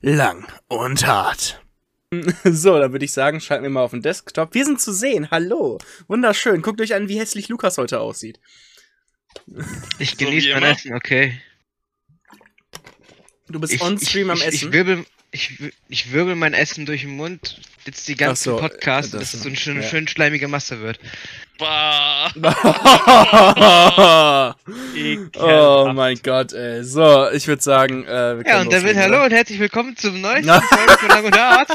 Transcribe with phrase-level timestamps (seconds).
[0.00, 1.60] lang und hart.
[2.44, 4.54] So, dann würde ich sagen, schalten wir mal auf den Desktop.
[4.54, 5.32] Wir sind zu sehen.
[5.32, 5.78] Hallo.
[6.06, 6.62] Wunderschön.
[6.62, 8.38] Guckt euch an, wie hässlich Lukas heute aussieht.
[9.98, 10.62] Ich So genieße wie mein.
[10.62, 11.40] Essen, okay.
[13.48, 14.68] Du bist on-stream am ich, Essen.
[14.68, 15.04] Ich wirbel,
[15.34, 15.52] ich,
[15.88, 19.34] ich wirbel mein Essen durch den Mund, jetzt die ganzen Ach so, Podcasts, das- dass
[19.34, 19.88] es so eine schön, ja.
[19.88, 20.98] schön schleimige Masse wird.
[21.58, 22.30] Bah.
[25.38, 26.82] oh mein Gott, ey.
[26.84, 29.24] So, ich würde sagen, äh, wir Ja, und damit hallo oder?
[29.26, 30.50] und herzlich willkommen zum neuesten.
[30.62, 31.68] Folge von Lang und Hart.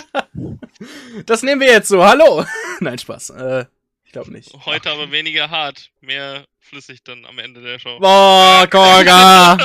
[1.26, 2.04] Das nehmen wir jetzt so.
[2.04, 2.46] Hallo.
[2.80, 3.32] Nein, Spaß.
[3.32, 3.66] Äh,
[4.06, 4.52] ich glaube nicht.
[4.66, 8.00] Heute aber weniger hart, mehr flüssig dann am Ende der Show.
[8.00, 9.58] Boah, Korga.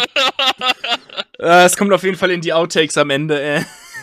[1.38, 3.64] Äh, Es kommt auf jeden Fall in die Outtakes am Ende, ey.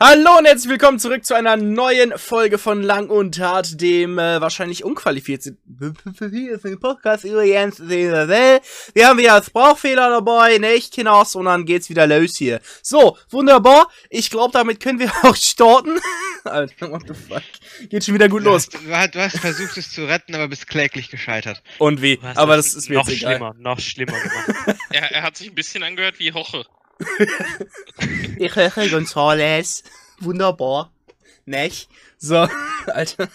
[0.00, 4.40] Hallo und herzlich willkommen zurück zu einer neuen Folge von Lang und Hart, dem äh,
[4.40, 5.56] wahrscheinlich unqualifizierten
[6.80, 7.78] Podcast übrigens.
[7.78, 8.60] Wir
[9.08, 12.60] haben wieder Sprachfehler dabei, nicht, Kinders, und dann geht's wieder los hier.
[12.82, 13.88] So, wunderbar.
[14.10, 16.00] Ich glaube, damit können wir auch starten.
[16.44, 17.88] Alter, what the fuck.
[17.88, 18.68] Geht schon wieder gut los.
[18.68, 21.62] du, hast, du hast versucht es zu retten, aber bist kläglich gescheitert.
[21.78, 22.18] Und wie?
[22.34, 23.36] Aber das ist mir noch jetzt egal.
[23.36, 24.76] schlimmer, noch schlimmer gemacht.
[24.90, 26.66] Er, er hat sich ein bisschen angehört wie Hoche.
[28.38, 29.82] Ich höre Gonzales.
[30.20, 30.92] Wunderbar.
[31.46, 31.88] Nicht?
[32.18, 32.48] So,
[32.86, 33.28] Alter.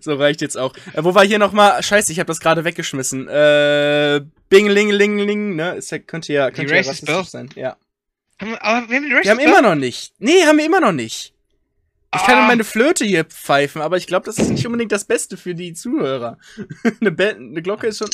[0.00, 0.74] So reicht jetzt auch.
[0.94, 1.82] Äh, wo war hier nochmal?
[1.82, 3.28] Scheiße, ich habe das gerade weggeschmissen.
[3.28, 5.74] Äh, Bing-Ling-Ling-Ling, ne?
[5.74, 7.50] Ist ja, könnte ja, Die könnte ja Racist rassistisch sein.
[7.54, 7.76] Ja.
[8.40, 10.14] Haben aber wir haben Rest Wir haben immer noch nicht.
[10.18, 11.34] Nee, haben wir immer noch nicht.
[12.14, 12.48] Ich kann in Ah.
[12.48, 15.74] meine Flöte hier pfeifen, aber ich glaube, das ist nicht unbedingt das Beste für die
[15.74, 16.38] Zuhörer.
[17.00, 18.10] eine, Be eine Glocke ist schon.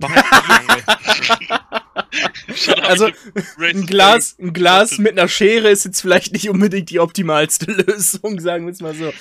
[2.82, 3.08] Also,
[3.58, 8.40] Ein Glas, ein Glas mit einer Schere ist jetzt vielleicht nicht unbedingt die optimalste Lösung,
[8.40, 9.12] sagen wir es mal so.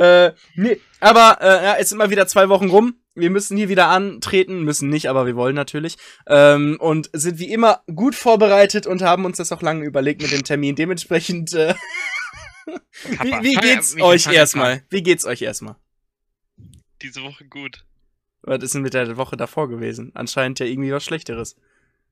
[0.00, 2.96] Äh, nee, aber äh, ja, es sind mal wieder zwei Wochen rum.
[3.14, 5.96] Wir müssen hier wieder antreten, müssen nicht, aber wir wollen natürlich.
[6.26, 10.30] Ähm, und sind wie immer gut vorbereitet und haben uns das auch lange überlegt mit
[10.30, 10.76] dem Termin.
[10.76, 11.74] Dementsprechend, äh,
[12.66, 14.82] wie, wie geht's euch erstmal?
[14.90, 15.76] Wie geht's euch erstmal?
[17.02, 17.84] Diese Woche gut.
[18.42, 20.12] Was ist denn mit der Woche davor gewesen?
[20.14, 21.56] Anscheinend ja irgendwie was Schlechteres.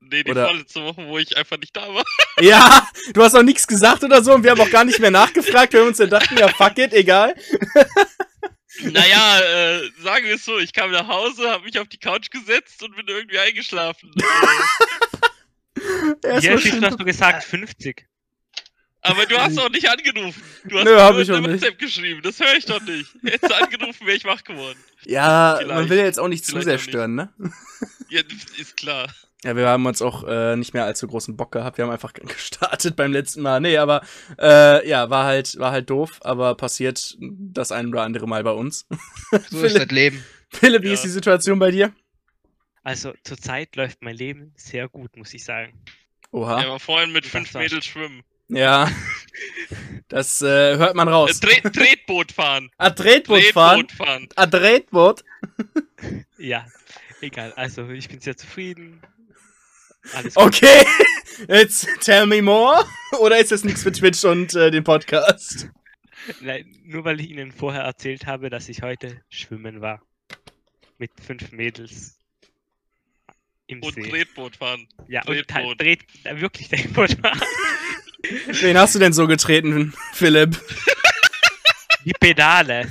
[0.00, 2.04] Nee, die Oder- vorletzte Woche, wo ich einfach nicht da war.
[2.40, 5.10] Ja, du hast auch nichts gesagt oder so und wir haben auch gar nicht mehr
[5.10, 7.34] nachgefragt, weil wir uns dann dachten, ja, fuck it, egal.
[8.82, 12.28] Naja, äh, sagen wir es so, ich kam nach Hause, habe mich auf die Couch
[12.30, 14.12] gesetzt und bin irgendwie eingeschlafen.
[16.40, 18.06] Hier schön- hast du gesagt 50.
[19.02, 20.42] aber du hast auch nicht angerufen.
[20.64, 21.62] Du hast Nö, mir hab nur ich eine auch nicht.
[21.62, 22.20] WhatsApp geschrieben.
[22.22, 23.14] Das höre ich doch nicht.
[23.24, 24.78] Hättest du angerufen, wäre ich wach geworden.
[25.04, 25.88] Ja, man Vielleicht.
[25.90, 26.88] will ja jetzt auch nicht zu sehr auch nicht.
[26.88, 27.32] stören, ne?
[28.10, 28.20] Ja,
[28.58, 29.08] ist klar.
[29.44, 31.76] Ja, wir haben uns auch äh, nicht mehr allzu großen Bock gehabt.
[31.78, 33.60] Wir haben einfach gestartet beim letzten Mal.
[33.60, 34.02] Nee, aber
[34.40, 38.52] äh, ja, war halt, war halt doof, aber passiert das ein oder andere Mal bei
[38.52, 38.86] uns.
[39.30, 40.24] So ist Philipp, das Leben.
[40.50, 40.94] Philipp, wie Ja.
[40.94, 41.92] ist die Situation bei dir?
[42.82, 45.82] Also zurzeit läuft mein Leben sehr gut, muss ich sagen.
[46.32, 46.68] Er Oha.
[46.68, 47.52] war vorhin mit fünf.
[47.54, 48.22] Mädels schwimmen.
[48.48, 48.90] Ja.
[50.08, 51.40] Das äh, hört man Äh, raus.
[51.40, 52.70] Tret Tretboot fahren.
[52.78, 53.80] Ah, Tretboot fahren.
[53.88, 54.28] Tretboot fahren.
[54.36, 55.24] Ah, Tretboot.
[56.38, 56.64] Ja,
[57.20, 57.52] egal.
[57.56, 59.02] Also ich bin sehr zufrieden.
[60.14, 60.44] Alles gut.
[60.44, 60.86] Okay.
[61.48, 62.84] Jetzt tell me more.
[63.20, 65.68] Oder ist das nichts für Twitch und äh, den Podcast?
[66.40, 70.00] Nein, nur weil ich Ihnen vorher erzählt habe, dass ich heute schwimmen war.
[70.98, 72.18] Mit fünf Mädels.
[73.68, 74.02] Im Und See.
[74.08, 74.88] Tretboot fahren.
[75.08, 75.80] ja, und halt Tretboot.
[75.80, 77.40] dreht, äh, wirklich Tretboot fahren.
[78.46, 80.60] Wen hast du denn so getreten, Philipp?
[82.06, 82.88] Die Pedale.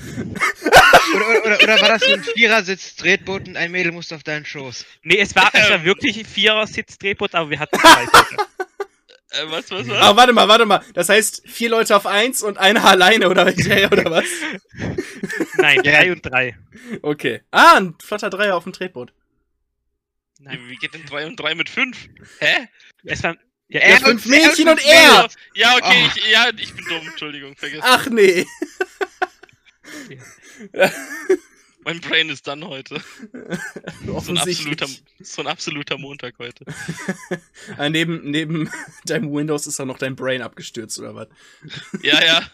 [1.16, 4.24] Oder, oder, oder, oder war das so ein Vierersitz, Tretboot und ein Mädel musste auf
[4.24, 4.86] deinen Schoß?
[5.03, 5.86] Nee, es war, es war Ähm.
[5.86, 8.06] wirklich ein Vierer-Sitz-Drehboot, aber wir hatten zwei.
[9.31, 9.98] Äh, was, was, was?
[9.98, 10.81] Aber warte mal, warte mal.
[10.94, 14.24] Das heißt, vier Leute auf eins und einer alleine oder, oder was?
[15.58, 16.58] Nein, drei und drei.
[17.02, 17.42] Okay.
[17.52, 19.12] Ah, ein flotter Dreier auf dem Tretboot.
[20.40, 20.59] Nein.
[20.68, 21.98] Wie geht denn 3 und 3 mit 5?
[22.40, 22.68] Hä?
[23.04, 23.38] Es waren,
[23.68, 25.28] ja, Er Ja, ja, und- fünf Mädchen er und und er.
[25.56, 26.12] Ja, okay, Oh.
[26.16, 27.84] ich, ja, ich bin dumm, Entschuldigung, vergessen.
[27.86, 28.45] Ach nee.
[31.86, 33.01] Mein Brain ist dann heute.
[34.06, 34.88] So ein, absoluter,
[35.19, 36.65] so ein absoluter Montag heute.
[37.77, 38.69] Ah, neben, neben
[39.06, 41.27] deinem Windows ist da noch dein Brain abgestürzt, oder was?
[42.01, 42.50] Ja, ja.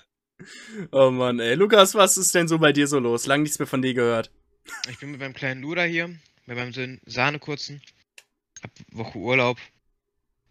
[0.92, 1.56] Oh Mann, ey.
[1.56, 3.26] Lukas, was ist denn so bei dir so los?
[3.26, 4.32] Lang nichts mehr von dir gehört.
[4.90, 6.08] Ich bin mit meinem kleinen Luder hier,
[6.46, 7.82] mit meinem Sohn Sahnekurzen.
[8.64, 9.58] Hab Woche Urlaub.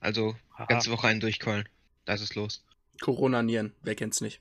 [0.00, 0.66] Also, Haha.
[0.66, 1.68] ganze Woche einen durchkeulen.
[2.04, 2.64] Da ist es los.
[3.00, 4.40] Corona-Nieren, wer kennt's nicht?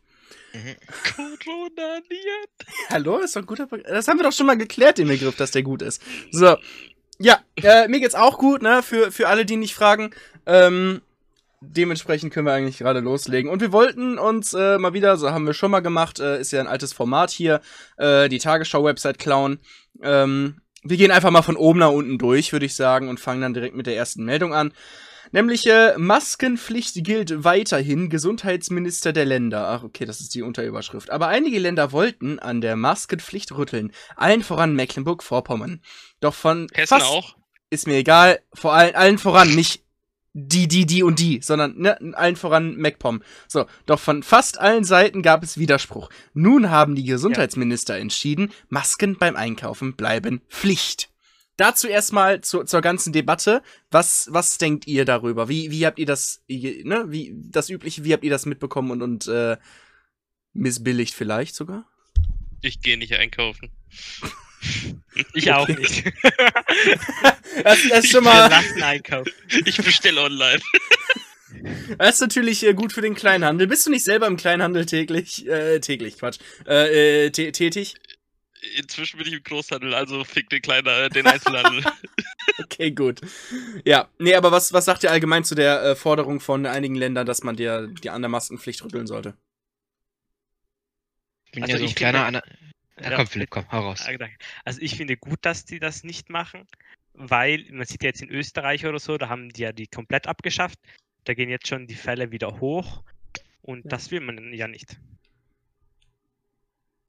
[0.54, 0.76] Mhm.
[1.16, 2.50] Corona niert.
[2.90, 5.36] Hallo, ist doch ein guter Be Das haben wir doch schon mal geklärt, den Begriff,
[5.36, 6.02] dass der gut ist.
[6.32, 6.58] So.
[7.20, 8.82] Ja, äh, mir geht's auch gut, ne?
[8.82, 10.12] Für, für alle, die nicht fragen.
[10.46, 11.02] Ähm,
[11.62, 13.52] dementsprechend können wir eigentlich gerade loslegen.
[13.52, 16.52] Und wir wollten uns äh, mal wieder, so haben wir schon mal gemacht, äh, ist
[16.52, 17.62] ja ein altes Format hier,
[17.98, 19.60] äh, die Tagesschau-Website klauen.
[20.02, 23.42] Ähm, wir gehen einfach mal von oben nach unten durch, würde ich sagen, und fangen
[23.42, 24.72] dann direkt mit der ersten Meldung an.
[25.32, 29.70] Nämlich äh, Maskenpflicht gilt weiterhin Gesundheitsminister der Länder.
[29.70, 31.10] Ach, okay, das ist die Unterüberschrift.
[31.10, 33.92] Aber einige Länder wollten an der Maskenpflicht rütteln.
[34.16, 35.82] Allen voran Mecklenburg-Vorpommern.
[36.20, 37.36] Doch von Hessen fast auch.
[37.70, 39.84] ist mir egal, vor allen, allen voran nicht
[40.34, 43.24] die, die, die und die, sondern ne, allen voran MacPom.
[43.48, 46.10] So, doch von fast allen Seiten gab es Widerspruch.
[46.34, 51.10] Nun haben die Gesundheitsminister entschieden, Masken beim Einkaufen bleiben Pflicht.
[51.60, 53.62] Dazu erstmal zu, zur ganzen Debatte.
[53.92, 55.50] Was, was denkt ihr darüber?
[55.50, 59.02] Wie, wie habt ihr das, ne, wie, das übliche, wie habt ihr das mitbekommen und,
[59.02, 59.58] und äh,
[60.54, 61.86] missbilligt vielleicht sogar?
[62.62, 63.70] Ich gehe nicht einkaufen.
[65.34, 66.04] Ich auch nicht.
[67.64, 68.52] Das, das ist schon mal.
[69.66, 70.60] Ich bestelle online.
[71.98, 73.68] das ist natürlich äh, gut für den Kleinhandel.
[73.68, 77.96] Bist du nicht selber im Kleinhandel täglich, äh, täglich, Quatsch, äh, äh, tä- tätig?
[78.78, 81.84] Inzwischen bin ich im Großhandel, also fick den kleinen, äh, den Einzelhandel.
[82.62, 83.22] Okay, gut.
[83.86, 87.26] Ja, nee, aber was, was sagt ihr allgemein zu der äh, Forderung von einigen Ländern,
[87.26, 89.34] dass man dir die an der Maskenpflicht rütteln sollte?
[91.46, 92.44] Ich bin Also ja so ein ich kleiner finde-
[93.00, 94.06] Ana ja, komm, Philipp, komm, hau raus.
[94.06, 94.28] Ah.
[94.66, 96.68] Also ich finde gut, dass die das nicht machen,
[97.14, 100.28] weil man sieht ja jetzt in Österreich oder so, da haben die ja die komplett
[100.28, 100.78] abgeschafft.
[101.24, 103.04] Da gehen jetzt schon die Fälle wieder hoch
[103.62, 103.90] und Ja.
[103.90, 104.98] das will man ja nicht.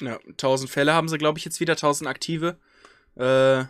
[0.01, 2.59] Ja, 1000 Fälle haben sie, glaube ich, jetzt wieder, 1000 aktive.
[3.17, 3.65] Äh,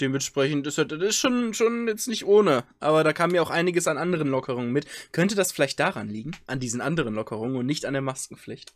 [0.00, 2.64] dementsprechend ist das das ist schon, schon jetzt nicht ohne.
[2.80, 4.86] Aber da kam ja auch einiges an anderen Lockerungen mit.
[5.12, 6.32] Könnte das vielleicht daran liegen?
[6.46, 8.72] An diesen anderen Lockerungen und nicht an der Maskenpflicht?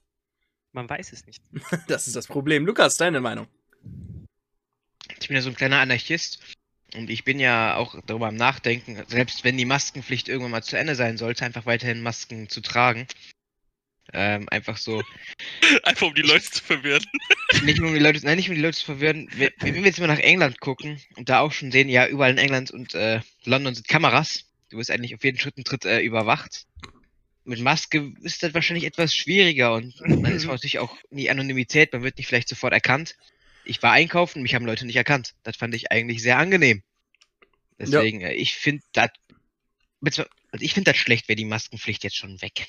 [0.73, 1.43] Man weiß es nicht.
[1.89, 2.67] Das ist das Problem.
[2.67, 3.47] Lukas, deine Meinung?
[5.21, 6.41] Ich bin ja so ein kleiner Anarchist
[6.95, 10.77] und ich bin ja auch darüber am Nachdenken, selbst wenn die Maskenpflicht irgendwann mal zu
[10.77, 13.07] Ende sein sollte, einfach weiterhin Masken zu tragen.
[14.12, 15.03] Ähm, einfach so,
[15.83, 17.05] Einfach um die Leute zu verwirren.
[17.65, 19.29] nicht nur um die Leute, nein, nicht um die Leute zu verwirren.
[19.37, 22.31] Wenn wenn wir jetzt mal nach England gucken und da auch schon sehen, ja, überall
[22.31, 24.45] in England und äh, London sind Kameras.
[24.71, 26.67] Du wirst eigentlich auf jeden Schritt und Tritt äh, überwacht.
[27.45, 32.03] Mit Maske ist das wahrscheinlich etwas schwieriger und man ist natürlich auch die Anonymität, man
[32.03, 33.17] wird nicht vielleicht sofort erkannt.
[33.65, 35.35] Ich war einkaufen, mich haben Leute nicht erkannt.
[35.43, 36.83] Das fand ich eigentlich sehr angenehm.
[37.79, 39.11] Deswegen, äh, ich finde das,
[40.03, 42.67] also ich finde das schlecht, wäre die Maskenpflicht jetzt schon weg.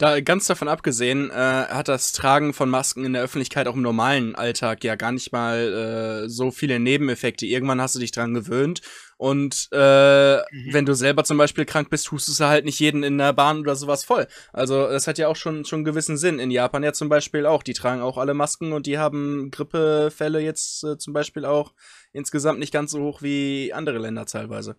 [0.00, 3.82] Da ganz davon abgesehen, äh, hat das Tragen von Masken in der Öffentlichkeit auch im
[3.82, 7.44] normalen Alltag ja gar nicht mal äh, so viele Nebeneffekte.
[7.44, 8.80] Irgendwann hast du dich dran gewöhnt
[9.18, 10.72] und äh, Mhm.
[10.72, 13.58] wenn du selber zum Beispiel krank bist, hustest du halt nicht jeden in der Bahn
[13.60, 14.26] oder sowas voll.
[14.54, 16.38] Also das hat ja auch schon schon einen gewissen Sinn.
[16.38, 17.62] In Japan ja zum Beispiel auch.
[17.62, 21.74] Die tragen auch alle Masken und die haben Grippefälle jetzt äh, zum Beispiel auch
[22.14, 24.76] insgesamt nicht ganz so hoch wie andere Länder teilweise.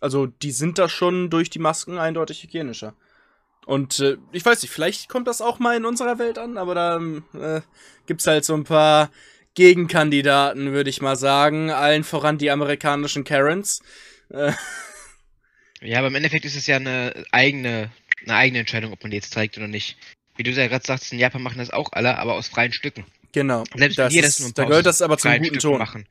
[0.00, 2.94] Also die sind da schon durch die Masken eindeutig hygienischer.
[3.66, 6.74] Und äh, ich weiß nicht, vielleicht kommt das auch mal in unserer Welt an, aber
[6.74, 7.60] da ähm, äh,
[8.06, 9.10] gibt's halt so ein paar
[9.54, 11.70] Gegenkandidaten, würde ich mal sagen.
[11.70, 13.80] Allen voran die amerikanischen Karens.
[14.30, 14.52] Äh,
[15.80, 17.90] Ja, aber im Endeffekt ist es ja eine eigene,
[18.22, 19.96] eine eigene Entscheidung, ob man die jetzt trägt oder nicht.
[20.36, 23.04] Wie du ja gerade sagst, in Japan machen das auch alle, aber aus freien Stücken.
[23.32, 23.64] genau.
[23.76, 25.78] Selbst Das das ist- nur da gehört das aber zum guten Stücken Ton.
[25.78, 26.06] machen.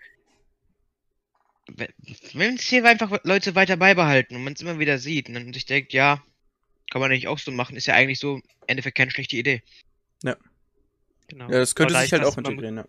[2.33, 5.65] Wenn es hier einfach Leute weiter beibehalten und man es immer wieder sieht und sich
[5.65, 6.21] denkt, ja,
[6.93, 9.63] kann man nicht auch so machen, ist ja eigentlich so im Endeffekt keine schlechte Idee.
[11.27, 11.45] Genau.
[11.49, 12.85] Ja, das könnte Aber sich halt auch man- integrieren, ja.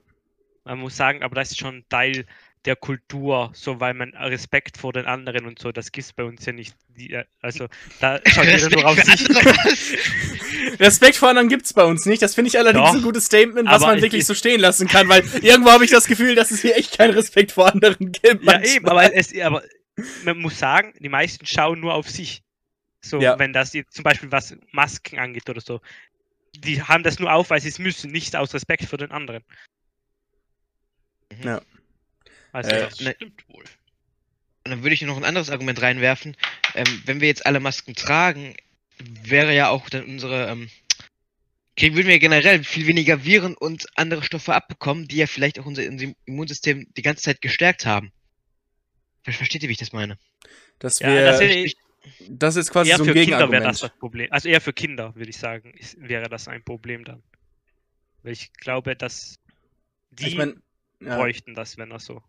[0.65, 2.27] Man muss sagen, aber das ist schon Teil
[2.67, 6.45] der Kultur, so weil man Respekt vor den anderen und so, das gibt's bei uns
[6.45, 6.75] ja nicht.
[6.97, 7.69] Die, äh, also
[8.01, 10.79] da schaut jeder nur auf Respekt sich.
[10.81, 12.21] Respekt vor anderen gibt's bei uns nicht.
[12.23, 14.87] Das finde ich allerdings Doch, ein gutes Statement, was man ich- wirklich so stehen lassen
[14.89, 18.13] kann, weil irgendwo habe ich das Gefühl, dass es hier echt keinen Respekt vor anderen
[18.13, 18.25] gibt.
[18.27, 18.67] Ja, manchmal.
[18.67, 19.63] eben, aber, es, aber
[20.25, 22.43] man muss sagen, die meisten schauen nur auf sich.
[23.05, 23.39] So, Ja.
[23.39, 25.81] wenn das jetzt zum Beispiel was Masken angeht oder so.
[26.57, 29.45] Die haben das nur auf, weil sie es müssen, nicht aus Respekt für den anderen.
[31.43, 31.61] Ja.
[32.53, 33.65] Also, Äh, Das ne- stimmt wohl.
[34.65, 36.37] Und dann würde ich noch ein anderes Argument reinwerfen.
[36.75, 38.57] Ähm, wenn wir jetzt alle Masken tragen,
[38.99, 40.71] wäre ja auch dann unsere, ähm,
[41.77, 45.67] kriegen, würden wir generell viel weniger Viren und andere Stoffe abbekommen, die ja vielleicht auch
[45.67, 45.83] unser
[46.25, 48.13] Immunsystem die ganze Zeit gestärkt haben.
[49.25, 50.19] Ver- Versteht ihr, wie ich das meine?
[50.79, 51.41] Das ja, wäre das
[52.29, 53.67] das, ist quasi eher so ein für Kinder wäre Gegenargument.
[53.67, 54.29] das das Problem.
[54.31, 57.23] Also eher für Kinder, würde ich sagen, ist, wäre das ein Problem dann.
[58.23, 59.39] Weil ich glaube, dass
[60.11, 60.57] die ich meine,
[61.01, 61.17] ja.
[61.17, 62.23] bräuchten das, wenn das so.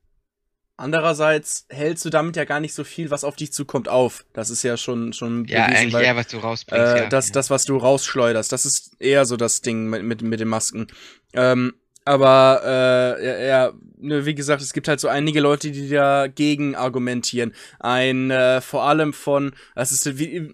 [0.78, 4.26] Andererseits hältst du damit ja gar nicht so viel, was auf dich zukommt, auf.
[4.34, 6.86] Das ist ja schon, schon Ja, bewiesen, eigentlich weil, eher, was du rausbringst.
[6.86, 7.10] äh, ja.
[7.10, 7.34] das, ja.
[7.34, 10.88] das, was du rausschleuderst, das ist eher so das Ding mit, mit, mit den Masken.
[11.32, 11.74] Ähm,
[12.06, 16.76] aber, äh, ja, ja, ne, wie gesagt, es gibt halt so einige Leute, die dagegen
[16.76, 17.54] argumentieren.
[17.80, 20.54] Ein, äh, vor allem von, das ist wie,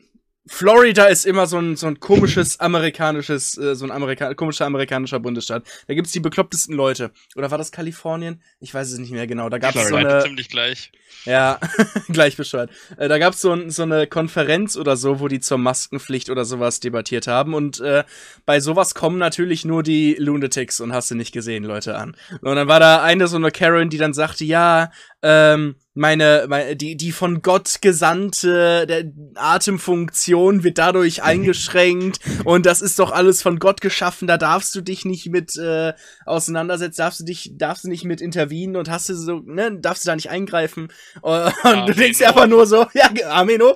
[0.53, 5.17] Florida ist immer so ein, so ein komisches amerikanisches, äh, so ein Amerika komischer amerikanischer
[5.17, 5.63] Bundesstaat.
[5.88, 7.12] Da gibt's die beklopptesten Leute.
[7.38, 8.41] Oder war das Kalifornien?
[8.60, 9.48] Ich weiß es nicht mehr genau.
[9.48, 10.10] Da gab's so Florida.
[10.10, 10.91] Beide eine, ziemlich gleich.
[11.24, 11.58] ja,
[12.10, 12.70] gleich bescheuert.
[12.98, 16.43] Äh, da gab's so, ein, so eine Konferenz oder so, wo die zur Maskenpflicht oder
[16.43, 17.53] sowas debattiert haben.
[17.53, 18.03] Und äh,
[18.46, 22.17] bei sowas kommen natürlich nur die Lunatics und hast du nicht gesehen, Leute an.
[22.41, 24.91] Und dann war da eine so eine Karen, die dann sagte, ja,
[25.22, 29.03] ähm, meine, meine die, die von Gott gesandte der
[29.36, 34.81] Atemfunktion wird dadurch eingeschränkt und das ist doch alles von Gott geschaffen, da darfst du
[34.81, 35.93] dich nicht mit äh,
[36.25, 40.05] auseinandersetzen, darfst du dich, darfst du nicht mit intervenieren und hast du so, ne, darfst
[40.05, 40.89] du da nicht eingreifen.
[41.21, 42.27] Und du denkst Ameno.
[42.27, 43.75] einfach nur so, ja, Ameno,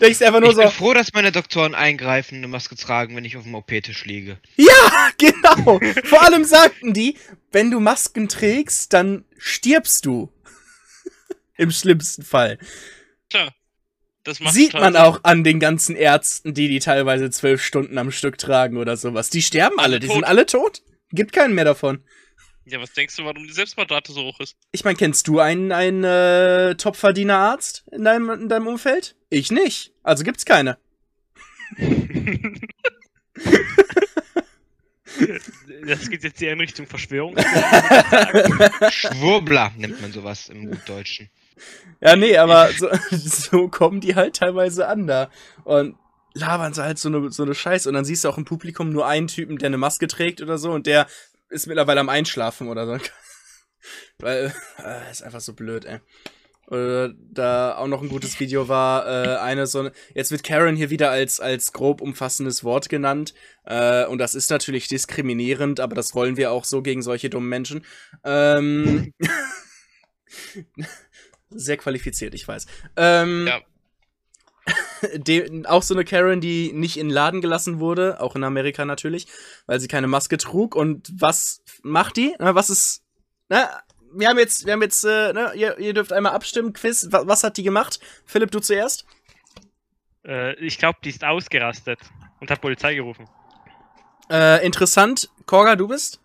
[0.00, 3.16] denkst einfach nur Ich bin so, froh, dass meine Doktoren eingreifen und eine Maske tragen,
[3.16, 4.38] wenn ich auf dem OP-Tisch liege.
[4.56, 5.80] Ja, genau.
[6.04, 7.16] Vor allem sagten die,
[7.52, 10.30] wenn du Masken trägst, dann stirbst du.
[11.58, 12.58] Im schlimmsten Fall.
[13.28, 13.52] Klar.
[14.24, 15.02] Das macht Sieht total man Sinn.
[15.02, 19.30] auch an den ganzen Ärzten, die die teilweise zwölf Stunden am Stück tragen oder sowas.
[19.30, 20.16] Die sterben alle, die tot.
[20.16, 20.82] sind alle tot.
[21.12, 22.02] Gibt keinen mehr davon.
[22.66, 24.54] Ja, was denkst du, warum die Selbstmordrate so hoch ist?
[24.72, 29.16] Ich meine, kennst du einen, einen äh, Topverdiener-Arzt in deinem, in deinem Umfeld?
[29.30, 29.92] Ich nicht.
[30.02, 30.78] Also gibt's keine.
[35.86, 37.34] Das geht jetzt eher in Richtung Verschwörung.
[38.90, 41.30] Schwurbler nennt man sowas im Gutdeutschen.
[42.00, 45.30] Ja, nee, aber so, so kommen die halt teilweise an da.
[45.64, 45.96] Und
[46.34, 47.88] labern sie halt so eine, so eine Scheiße.
[47.88, 50.58] Und dann siehst du auch im Publikum nur einen Typen, der eine Maske trägt oder
[50.58, 50.72] so.
[50.72, 51.06] Und der
[51.50, 52.98] ist mittlerweile am Einschlafen oder so.
[54.18, 56.00] Weil, äh, ist einfach so blöd, ey.
[56.68, 60.76] Oder da auch noch ein gutes Video war, äh, eine so eine, jetzt wird Karen
[60.76, 63.32] hier wieder als, als grob umfassendes Wort genannt,
[63.64, 67.48] äh, und das ist natürlich diskriminierend, aber das wollen wir auch so gegen solche dummen
[67.48, 67.86] Menschen.
[68.22, 69.14] Ähm,
[71.50, 72.66] sehr qualifiziert, ich weiß.
[72.96, 73.60] Ähm, Ja.
[75.14, 78.84] de, auch so eine Karen, die nicht in den Laden gelassen wurde, auch in Amerika
[78.84, 79.26] natürlich,
[79.66, 80.74] weil sie keine Maske trug.
[80.74, 82.34] Und was macht die?
[82.38, 83.02] Na, was ist.
[83.48, 83.70] Na,
[84.12, 87.08] wir haben jetzt, wir haben jetzt, äh, ne, ihr, ihr dürft einmal abstimmen, Quiz.
[87.10, 87.98] Was, was hat die gemacht?
[88.26, 89.06] Philipp, du zuerst?
[90.28, 91.98] äh, ich glaube, die ist ausgerastet
[92.40, 93.28] und hat Polizei gerufen.
[94.30, 95.30] Äh, interessant.
[95.46, 96.20] Korga, du bist?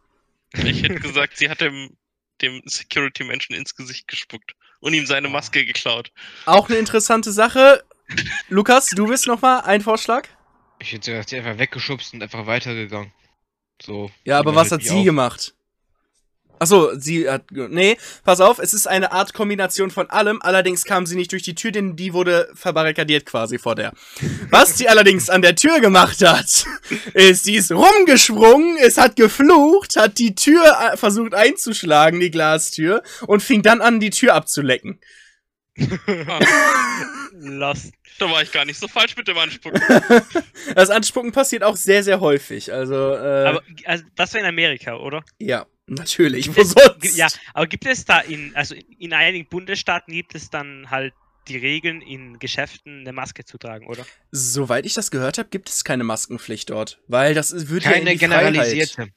[0.54, 1.98] Ich hätte gesagt, sie hat dem,
[2.42, 6.12] dem Security-Menschen ins Gesicht gespuckt und ihm seine Maske geklaut.
[6.46, 7.84] Auch eine interessante Sache.
[8.50, 10.28] Lukas, du bist nochmal ein Vorschlag?
[10.80, 13.14] Ich hätte sie einfach weggeschubst und einfach weitergegangen.
[13.82, 14.12] So.
[14.26, 15.06] Ja, aber was hat sie auf.
[15.06, 15.56] gemacht?
[16.60, 17.44] Achso, sie hat.
[17.52, 21.44] Nee, pass auf, es ist eine Art Kombination von allem, allerdings kam sie nicht durch
[21.44, 23.94] die Tür, denn die wurde verbarrikadiert quasi vor der.
[24.50, 26.66] Was sie allerdings an der Tür gemacht hat,
[27.14, 33.04] ist, die ist rumgesprungen, es hat geflucht, hat die Tür äh, versucht einzuschlagen, die Glastür,
[33.28, 35.00] und fing dann an, die Tür abzulecken.
[37.34, 37.94] Lost.
[38.20, 39.82] Da war ich gar nicht so falsch mit dem Anspucken.
[40.76, 42.72] Das Anspucken passiert auch sehr, sehr häufig.
[42.72, 45.24] Also, äh, Aber also, das war in Amerika, oder?
[45.40, 45.66] ja,
[46.00, 46.56] natürlich.
[46.56, 47.16] Wo sonst?
[47.18, 51.14] Ja, aber gibt es da in, also in einigen Bundesstaaten gibt es dann halt
[51.48, 54.06] die Regeln, in Geschäften eine Maske zu tragen, oder?
[54.32, 57.92] Soweit ich das gehört habe, gibt es keine Maskenpflicht dort, weil das ist- würde ja
[57.92, 58.54] in Keine die Freiheit.
[58.54, 59.08] generalisierte.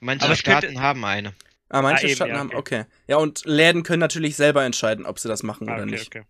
[0.00, 1.32] Manche Aber es könnte- Staaten haben eine.
[1.68, 2.80] Ah, manche Ah, eben, Staaten ja, haben, okay.
[2.80, 2.84] okay.
[3.08, 6.06] Ja, und Läden können natürlich selber entscheiden, ob sie das machen Ah, oder okay, nicht.
[6.08, 6.22] okay.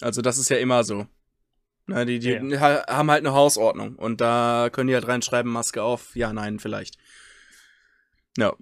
[0.00, 1.06] Also das ist ja immer so.
[1.86, 5.50] Na, die die Ja, ha- haben halt eine Hausordnung und da können die halt reinschreiben,
[5.50, 6.96] Maske auf, ja, nein, vielleicht.
[8.36, 8.54] Ja.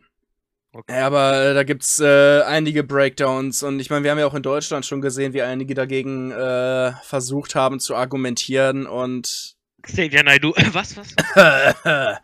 [0.73, 0.93] Okay.
[0.99, 4.35] Ja, aber äh, da gibt's äh, einige Breakdowns und ich meine, wir haben ja auch
[4.35, 10.53] in Deutschland schon gesehen, wie einige dagegen äh, versucht haben zu argumentieren und Xavier Naidoo,
[10.73, 11.13] was, was?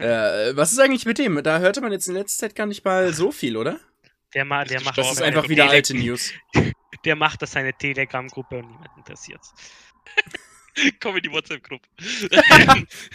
[0.00, 1.42] äh, was ist eigentlich mit dem?
[1.42, 3.80] Da hörte man jetzt in letzter Zeit gar nicht mal so viel, oder?
[4.34, 6.30] Der, ma der macht Das ist einfach wieder Tele- alte News.
[7.04, 9.52] Der macht das seine Telegram-Gruppe und niemand interessiert's.
[11.00, 11.86] Komm in die WhatsApp-Gruppe.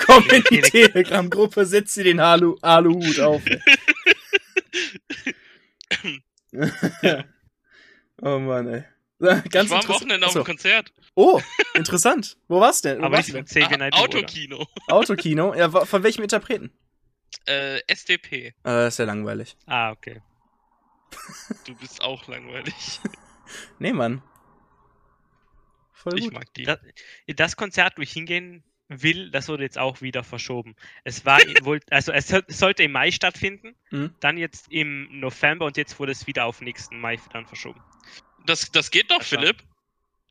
[0.05, 3.19] Komm in die Telegram-Gruppe, setz dir den Alu- Aluhut
[5.89, 6.23] auf.
[8.21, 8.83] oh Mann, ey.
[9.49, 9.87] Ganz ich war am.
[9.89, 10.91] Wochenende auf dem Konzert.
[11.13, 11.39] Oh,
[11.75, 12.37] interessant.
[12.47, 12.99] Wo war's denn?
[12.99, 13.81] Wo Aber war's nicht denn?
[13.81, 13.89] Ah?
[13.99, 14.67] Autokino.
[14.87, 15.53] Autokino?
[15.53, 16.71] Ja, von welchem Interpreten?
[17.45, 18.47] Äh, SDP.
[18.47, 19.55] Äh, das ist ja langweilig.
[19.67, 20.21] Ah, okay.
[21.65, 22.99] Du bist auch langweilig.
[23.79, 24.23] Nee, Mann.
[25.93, 26.33] Voll Ich gut.
[26.33, 26.63] mag die.
[26.63, 26.79] Das,
[27.27, 30.75] das Konzert, wo ich hingehen will, das wurde jetzt auch wieder verschoben.
[31.03, 34.13] Es war wohl, also es soll- sollte im Mai stattfinden, Mhm.
[34.19, 37.81] dann jetzt im November und jetzt wurde es wieder auf nächsten Mai dann verschoben.
[38.45, 39.63] Das, das geht doch, war- Philipp.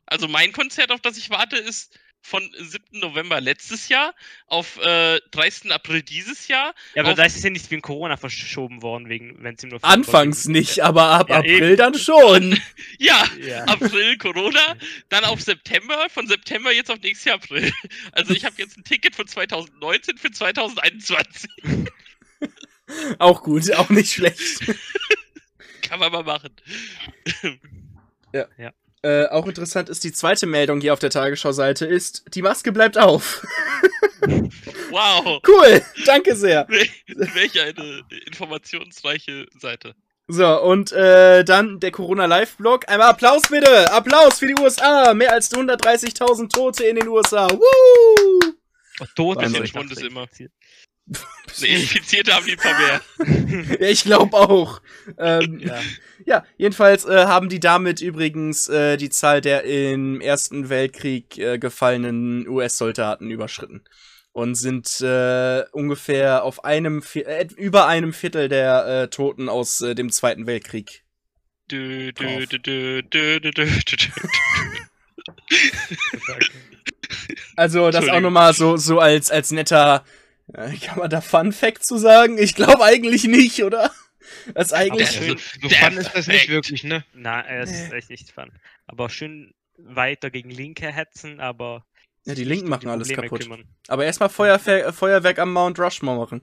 [0.05, 2.99] Also mein Konzert, auf das ich warte, ist von 7.
[2.99, 4.13] November letztes Jahr
[4.47, 5.71] auf äh, 30.
[5.71, 6.73] April dieses Jahr.
[6.95, 9.69] Ja, aber da ist es ja nicht wegen Corona verschoben worden, wegen, wenn es im
[9.69, 10.51] November Anfangs ging.
[10.53, 11.77] nicht, aber ab Ja, April eben.
[11.77, 12.59] dann schon.
[12.99, 13.63] Ja, Ja.
[13.65, 14.75] April Corona,
[15.09, 17.71] dann auf September, von September jetzt auf nächstes Jahr April.
[18.11, 21.49] Also ich habe jetzt ein Ticket von 2019 für 2021.
[23.19, 24.59] Auch gut, auch nicht schlecht.
[25.81, 26.49] Kann man mal machen.
[29.03, 32.97] Äh, auch interessant ist die zweite Meldung hier auf der Tagesschau-Seite ist, die Maske bleibt
[32.97, 33.45] auf.
[34.91, 36.67] Wow, Cool, danke sehr.
[37.07, 39.95] welch eine informationsreiche Seite.
[40.27, 42.87] So, und äh, dann der Corona-Live-Blog.
[42.87, 43.91] Einmal Applaus bitte!
[43.91, 45.13] Applaus für die USA!
[45.13, 47.49] Mehr als 130.000 Tote in den USA.
[47.49, 47.59] Woo!
[48.99, 49.55] Oh, Tote Wahnsinn.
[49.55, 50.27] sind Schwund ist immer.
[51.07, 53.77] Ne, Infizierte haben die ein paar mehr.
[53.79, 54.81] Ja, ich glaube auch.
[55.17, 55.79] Ähm, Ja.
[56.25, 61.57] Ja, jedenfalls äh, haben die damit übrigens äh, die Zahl der im Ersten Weltkrieg äh,
[61.57, 63.83] gefallenen US-Soldaten überschritten
[64.31, 69.95] und sind äh, ungefähr auf einem äh, über einem Viertel der äh, Toten aus äh,
[69.95, 71.03] dem Zweiten Weltkrieg.
[71.71, 73.01] Dö, dö, dö.
[77.55, 80.03] Also das auch nochmal so so als als netter
[80.81, 82.37] kann man da Fun Fact zu sagen?
[82.37, 83.91] Ich glaube eigentlich nicht, oder?
[84.53, 87.03] Das ist eigentlich Der- so, fun ist das nicht wirklich, ne?
[87.13, 88.51] Nein, er ist echt nicht fun.
[88.87, 91.85] Aber schön weiter gegen Linke hetzen, aber.
[92.25, 93.41] Ja, die Linken machen alles Probleme kaputt.
[93.41, 93.65] kümmern.
[93.87, 96.41] aber erstmal Feuerwehr, Feuerwerk am Mount Rushmore machen.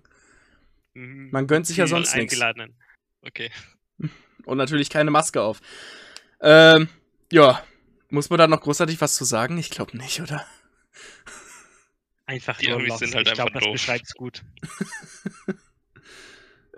[0.94, 1.28] Mhm.
[1.30, 2.32] Man gönnt sich ja Die sonst nichts.
[2.34, 2.76] Eingeladenen.
[3.22, 3.50] Okay.
[4.44, 5.60] Und natürlich keine Maske auf.
[6.40, 6.88] Ähm,
[7.32, 7.62] ja.
[8.10, 9.58] Muss man da noch großartig was zu sagen?
[9.58, 10.46] Ich glaube nicht, oder?
[12.28, 12.98] Einfach Die nur Amis lost.
[13.00, 13.72] sind halt ich glaube, einfach das doof.
[13.72, 14.42] beschreibt's gut.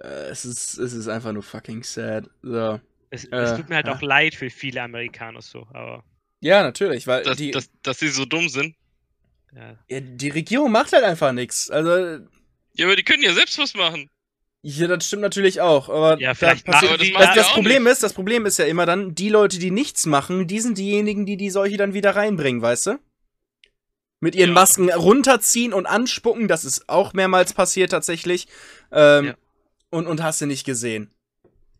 [0.02, 2.28] Äh, es, ist, es ist einfach nur fucking sad.
[2.42, 2.80] So.
[3.10, 3.94] Es, Äh, es tut mir halt ja.
[3.94, 6.04] auch leid für viele Amerikaner so, aber
[6.40, 8.74] Ja, natürlich, weil Dass, die, dass, dass sie so dumm sind.
[9.54, 9.76] ja.
[9.90, 11.70] ja, die Regierung macht halt einfach nichts.
[11.70, 12.24] Also,
[12.74, 14.08] Ja, aber die können ja selbst was machen.
[14.62, 15.90] ja, das stimmt natürlich auch.
[15.90, 17.92] Aber Ja, da vielleicht passiert- Aber das das, das auch Problem nicht.
[17.92, 21.26] ist, das Problem ist ja immer dann, die Leute, die nichts machen, die sind diejenigen,
[21.26, 22.98] die die Seuche dann wieder reinbringen, weißt du?
[24.20, 24.54] Mit ihren Ja.
[24.54, 28.48] Masken runterziehen und anspucken, das ist auch mehrmals passiert tatsächlich.
[28.92, 29.34] Ähm, Ja.
[29.90, 31.10] und, und hast du nicht gesehen.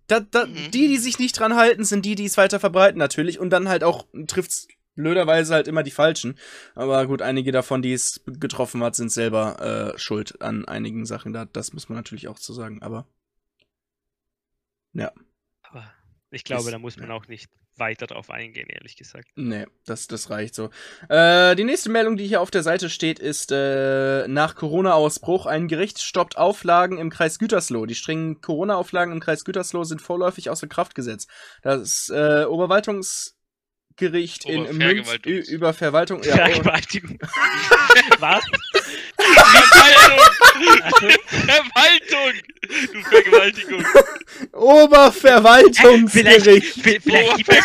[0.07, 0.71] Da, da, Mhm.
[0.73, 3.39] Die, die sich nicht dran halten, sind die, die es weiter verbreiten natürlich.
[3.39, 6.37] Und dann halt auch trifft's blöderweise halt immer die Falschen.
[6.75, 11.33] Aber gut, einige davon, die es getroffen hat, sind selber äh, schuld an einigen Sachen.
[11.33, 12.83] Da, das muss man natürlich auch zu sagen.
[12.83, 13.07] Aber
[15.63, 15.85] aber
[16.31, 17.49] ich glaube, Ist- da muss man auch nicht
[17.81, 19.27] weiter drauf eingehen, ehrlich gesagt.
[19.35, 20.71] Nee, das, das reicht so.
[21.09, 25.47] Äh, die nächste Meldung, die hier auf der Seite steht, ist äh, nach Corona-Ausbruch.
[25.47, 27.87] Ein Gericht stoppt Auflagen im Kreis Gütersloh.
[27.87, 31.29] Die strengen Corona-Auflagen im Kreis Gütersloh sind vorläufig außer Kraft gesetzt.
[31.63, 36.23] Das äh, Oberwaltungsgericht in Münz über Verwaltung.
[36.23, 37.19] Ja, Vergewaltigung.
[38.21, 38.45] Was?
[39.21, 40.19] Verwaltung!
[41.27, 42.33] Verwaltung!
[42.93, 43.85] Du Vergewaltigung!
[44.53, 46.77] Oberverwaltungsgericht.
[46.85, 47.65] Vi- Vielleicht gibt, es,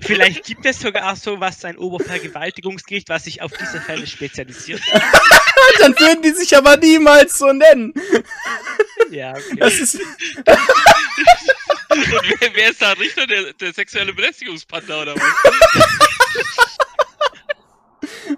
[0.00, 4.80] vielleicht gibt es sogar auch so was, ein Obervergewaltigungsgericht, was sich auf diese Fälle spezialisiert.
[5.80, 7.92] Dann würden die sich aber niemals so nennen.
[9.10, 9.56] ja, okay.
[9.58, 9.96] Das ist.
[9.96, 10.04] Und
[12.40, 13.26] wer, wer ist da Richter?
[13.26, 15.22] Der, der sexuelle Belästigungspanda oder was?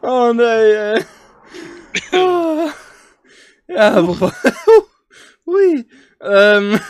[0.03, 1.05] Oh nein, ey.
[3.71, 4.17] Ja, wo
[5.47, 5.85] Hui.
[6.23, 6.81] Ähm,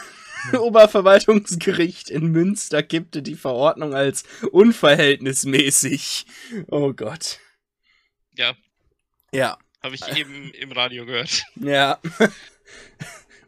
[0.58, 6.26] Oberverwaltungsgericht in Münster kippte die Verordnung als unverhältnismäßig.
[6.68, 7.40] Oh Gott.
[8.36, 8.56] Ja,
[9.32, 11.42] Ja, habe ich eben im Radio gehört.
[11.56, 11.98] ja.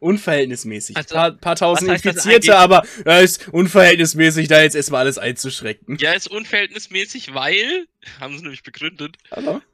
[0.00, 0.96] Unverhältnismäßig.
[0.96, 5.96] Also, paar, paar tausend Infizierte, aber es ist unverhältnismäßig, da jetzt erstmal alles einzuschrecken.
[6.00, 7.86] Ja, ist unverhältnismäßig, weil,
[8.20, 9.16] haben sie nämlich begründet,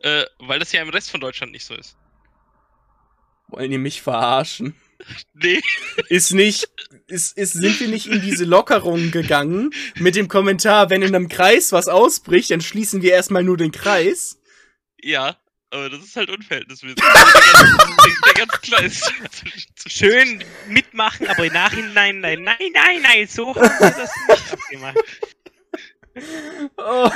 [0.00, 1.96] äh, weil das ja im Rest von Deutschland nicht so ist.
[3.48, 4.74] wollen die mich verarschen?
[5.34, 5.60] Nee,
[6.08, 6.70] ist nicht,
[7.06, 11.28] ist, ist, sind wir nicht in diese Lockerung gegangen mit dem Kommentar, wenn in einem
[11.28, 14.40] Kreis was ausbricht, dann schließen wir erstmal nur den Kreis.
[14.96, 15.36] ja,
[15.70, 16.96] aber das ist halt unverhältnismäßig.
[16.96, 23.62] der, der zu- zu- Schön mitmachen, aber im Nachhinein, nein, nein, nein, nein, so haben
[23.80, 24.96] wir das nicht abgemacht.
[26.78, 27.10] Oh,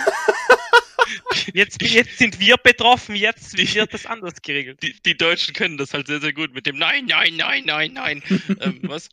[1.55, 4.83] Jetzt, Jetzt, sind wir betroffen, jetzt wird das anders geregelt.
[4.83, 7.93] die, die Deutschen können das halt sehr, sehr gut mit dem Nein, Nein, Nein, Nein,
[7.95, 8.23] Nein.
[8.61, 9.09] ähm, was?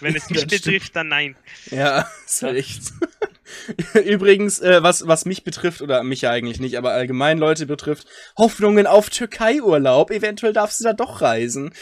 [0.00, 0.64] Wenn es mich Das stimmt.
[0.64, 1.36] betrifft, dann nein.
[1.70, 2.92] ja, ist halt echt.
[4.04, 8.06] Übrigens, äh, was, was mich betrifft, oder mich ja eigentlich nicht, aber allgemein Leute betrifft,
[8.36, 10.10] Hoffnungen auf Türkei-Urlaub.
[10.10, 11.72] Eventuell darfst du da doch reisen.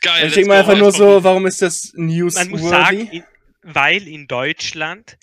[0.00, 0.16] Geil.
[0.16, 2.50] ich let's denke mal einfach nur so, warum ist das newsworthy?
[2.50, 3.24] Man muss sagen, in,
[3.62, 5.16] weil in Deutschland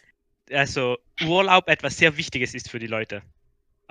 [0.54, 3.22] also Urlaub etwas sehr Wichtiges ist für die Leute.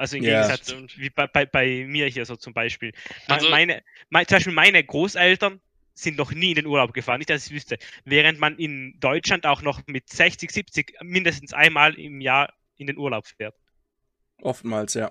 [0.00, 0.40] Also im Ja.
[0.42, 0.98] Gegensatz Stimmt.
[0.98, 2.92] wie bei, bei, bei mir hier so zum Beispiel.
[3.28, 5.60] Also- meine, mein, zum Beispiel meine Großeltern
[5.92, 7.76] sind noch nie in den Urlaub gefahren, nicht, dass ich wüsste.
[8.06, 12.96] Während man in Deutschland auch noch mit 60, 70 mindestens einmal im Jahr in den
[12.96, 13.54] Urlaub fährt.
[14.40, 15.10] Oftmals, ja.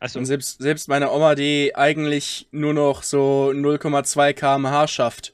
[0.00, 5.32] Also Und selbst, selbst meine Oma, die eigentlich nur noch so 0,2 km/h schafft,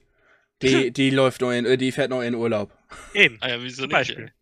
[0.61, 2.71] die, die läuft noch in, äh, die fährt noch in Urlaub.
[3.15, 3.93] eben, Ah ja, wieso zum nicht?
[3.93, 4.33] Beispiel.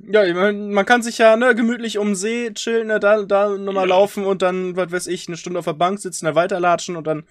[0.00, 3.88] Ja, mein, man kann sich ja ne, gemütlich um See chillen, ne, da, da nochmal
[3.88, 3.96] Ja.
[3.96, 7.06] laufen und dann, was weiß ich, eine Stunde auf der Bank sitzen, da weiterlatschen und
[7.06, 7.24] dann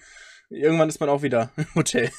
[0.50, 2.10] irgendwann ist man auch wieder im Hotel.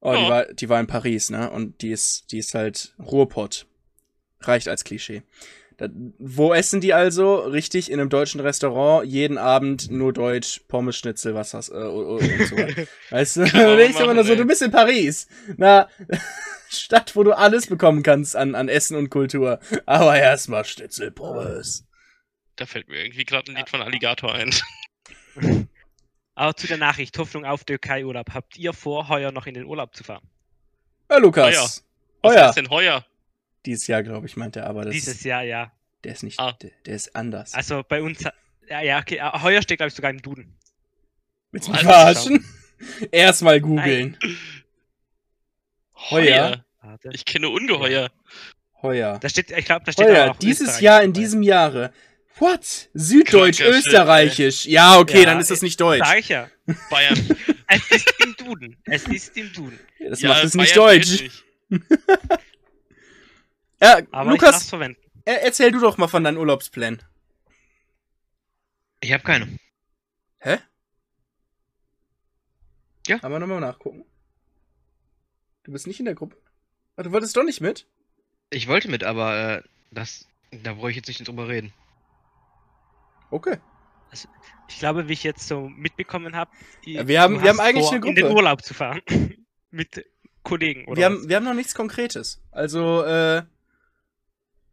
[0.00, 0.28] Oh, die, Ja.
[0.28, 1.50] war, die war in Paris, ne?
[1.50, 3.66] Und die ist, die ist halt Ruhrpott.
[4.40, 5.22] Reicht als Klischee.
[6.18, 7.36] Wo essen die also?
[7.36, 12.20] Richtig, in einem deutschen Restaurant, jeden Abend nur Deutsch, Pommes, Schnitzel, was hast, äh, und
[12.22, 12.86] so weiter.
[13.10, 15.26] Weißt du, da denkst du immer nur so, du bist in Paris.
[15.56, 15.88] Na,
[16.68, 19.60] Stadt, wo du alles bekommen kannst an, an Essen und Kultur.
[19.86, 21.86] Aber erstmal Schnitzel, Pommes.
[22.56, 24.54] Da fällt mir irgendwie gerade ein Lied von Alligator ein.
[26.34, 28.30] Aber zu der Nachricht, Hoffnung auf Türkei-Urlaub.
[28.32, 30.26] Habt ihr vor, heuer noch in den Urlaub zu fahren?
[31.10, 31.84] Ja, Lukas.
[32.22, 32.46] Was Heuer.
[32.46, 33.04] heißt denn heuer?
[33.66, 35.72] Dieses Jahr, glaube ich, meint er, aber das Dieses Jahr, ja.
[36.04, 36.52] der ist nicht, Ah.
[36.52, 37.54] der, der ist anders.
[37.54, 38.22] Also bei uns,
[38.68, 40.56] ja, ja, okay, äh, heuer steht, glaube ich, sogar im Duden.
[41.52, 42.44] Willst du mich verarschen?
[43.12, 44.16] Erstmal googeln.
[46.10, 46.64] Heuer?
[46.80, 47.10] Warte.
[47.12, 48.10] Ich kenne Ungeheuer.
[48.82, 49.18] Heuer.
[49.20, 50.30] Da steht, ich glaube, da steht Heuer.
[50.32, 51.92] auch Dieses Österreich Jahr in diesem Jahre.
[52.38, 52.88] What?
[52.94, 54.64] Süddeutsch, Kranker Österreichisch.
[54.66, 56.04] Ja, okay, Ja, dann ist das nicht Deutsch.
[56.04, 56.48] Sag ich ja.
[56.90, 57.28] Bayern.
[57.68, 58.76] Es ist im Duden.
[58.84, 59.78] Es ist im Duden.
[60.08, 61.30] Das ja, macht es nicht Deutsch.
[61.68, 61.84] kenn
[63.82, 65.00] Ja, Aber ich darf Lukas, verwenden.
[65.24, 67.02] er, erzähl du doch mal von deinen Urlaubsplänen.
[69.00, 69.58] Ich habe keine.
[70.38, 70.58] Hä?
[73.06, 73.18] Ja.
[73.22, 74.04] Aber nochmal nachgucken.
[75.64, 76.36] Du bist nicht in der Gruppe.
[76.96, 77.86] Ah, du wolltest doch nicht mit?
[78.50, 81.72] Ich wollte mit, aber äh, das, da brauche ich jetzt nicht drüber reden.
[83.30, 83.56] Okay.
[84.68, 86.50] Ich glaube, wie ich jetzt so mitbekommen habe,
[86.84, 88.36] Ja, wir haben- wir haben eigentlich eine in den Gruppe.
[88.36, 89.00] Urlaub zu fahren.
[89.70, 90.04] Mit
[90.42, 91.18] Kollegen oder Wir was.
[91.18, 92.42] haben, wir haben noch nichts Konkretes.
[92.50, 93.42] Also, äh,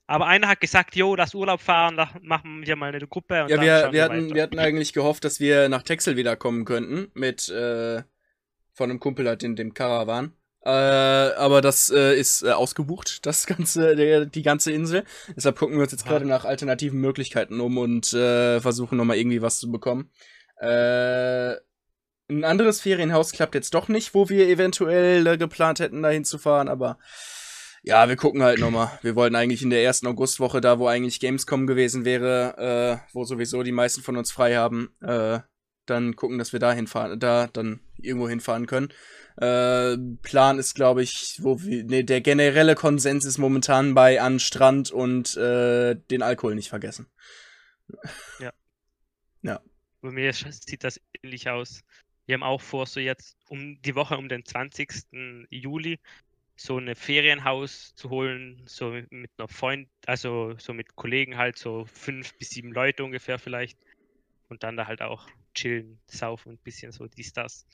[0.10, 3.44] Aber einer hat gesagt, jo, das Urlaub fahren, da machen wir mal eine Gruppe.
[3.44, 4.36] Und ja, dann wir, wir, hatten, weiter.
[4.36, 7.12] wir hatten eigentlich gehofft, dass wir nach Texel wiederkommen könnten.
[7.14, 8.02] Mit, äh,
[8.74, 10.34] von einem Kumpel halt in dem Caravan.
[10.66, 15.04] Äh, aber das äh, ist äh, ausgebucht, das ganze, der, die ganze Insel.
[15.36, 16.10] Deshalb gucken wir uns jetzt Ah.
[16.10, 20.10] gerade nach alternativen Möglichkeiten um und äh, versuchen nochmal irgendwie was zu bekommen.
[20.60, 21.52] Äh,
[22.32, 26.40] ein anderes Ferienhaus klappt jetzt doch nicht, wo wir eventuell äh, geplant hätten, dahin zu
[26.40, 26.98] fahren, aber
[27.84, 29.00] ja, wir gucken halt nochmal.
[29.02, 33.24] Wir wollten eigentlich in der ersten Augustwoche, da wo eigentlich Gamescom gewesen wäre, äh, wo
[33.24, 35.40] sowieso die meisten von uns frei haben, äh,
[35.86, 38.90] dann gucken, dass wir da hinfahren, da dann irgendwo hinfahren können.
[39.38, 44.40] Äh, Plan ist, glaube ich, wo wir, nee, der generelle Konsens ist momentan bei an
[44.40, 47.08] Strand und äh, den Alkohol nicht vergessen.
[50.02, 51.82] Bei mir sieht das ähnlich aus.
[52.26, 55.48] Wir haben auch vor, so jetzt um die Woche um den 20.
[55.50, 56.00] Juli
[56.62, 61.86] so ein Ferienhaus zu holen, so mit- einer Freund, also so mit Kollegen halt, so
[61.86, 63.78] fünf bis sieben Leute ungefähr vielleicht.
[64.50, 67.66] Und dann da halt auch chillen, saufen und ein bisschen so dies, das.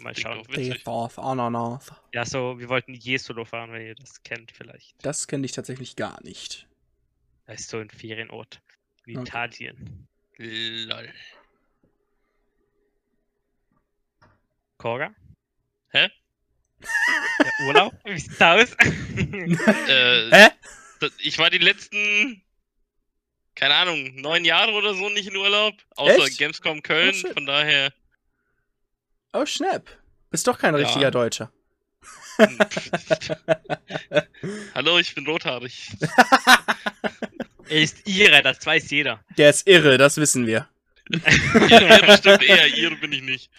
[0.00, 0.38] Mal schauen.
[0.42, 0.82] doch witzig.
[0.84, 1.92] Beef, Ananas.
[2.12, 4.94] Ja, so, wir wollten Jesolo fahren, wenn ihr das kennt vielleicht.
[5.04, 6.66] Das kenne ich tatsächlich gar nicht.
[7.46, 8.62] Das ist so ein Ferienort
[9.04, 9.28] in Okay.
[9.28, 10.08] Italien.
[10.38, 11.12] Lol.
[14.78, 15.14] Korga?
[15.92, 16.08] Hä?
[17.66, 17.94] Urlaub?
[18.04, 18.70] Wie sieht's aus?
[19.88, 20.48] Äh, Hä?
[21.00, 22.42] das- ich war die letzten,
[23.54, 25.74] keine Ahnung, neun Jahre oder so nicht in Urlaub.
[25.96, 26.38] Außer Echt?
[26.38, 27.14] Gamescom Köln.
[27.24, 27.92] Oh, von daher.
[29.32, 29.88] Oh, Schnapp.
[30.30, 30.80] Bist doch kein Ja.
[30.80, 31.52] richtiger Deutscher.
[34.74, 35.90] Hallo, ich bin rothaarig.
[37.68, 39.24] er ist ihre, das weiß jeder.
[39.38, 40.68] Der ist irre, das wissen wir.
[41.10, 43.50] ihr bestimmt eher, ihr bin ich nicht.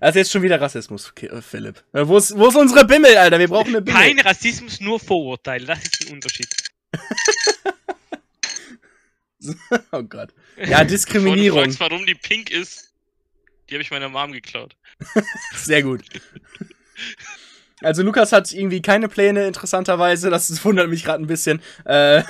[0.00, 1.82] Das ist jetzt schon wieder Rassismus, äh, Philipp.
[1.92, 3.38] Äh, Wo ist, wo ist unsere Bimmel, Alter?
[3.38, 4.00] Wir brauchen eine Bimmel.
[4.00, 5.66] Kein Rassismus, nur Vorurteile.
[5.66, 6.48] Das ist ein Unterschied.
[9.92, 10.34] Oh Gott.
[10.56, 11.64] Ja, du Diskriminierung.
[11.64, 12.92] fragst, warum die pink ist,
[13.68, 14.76] die habe ich meiner Mom geklaut.
[15.54, 16.02] Sehr gut.
[17.80, 20.30] Also Lukas hat irgendwie keine Pläne, interessanterweise.
[20.30, 21.62] Das wundert mich gerade ein bisschen.
[21.84, 22.24] Äh,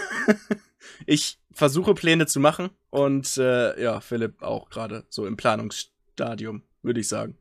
[1.07, 7.01] ich versuche Pläne zu machen und äh, ja, Philipp auch gerade so im Planungsstadium, würde
[7.01, 7.37] ich sagen.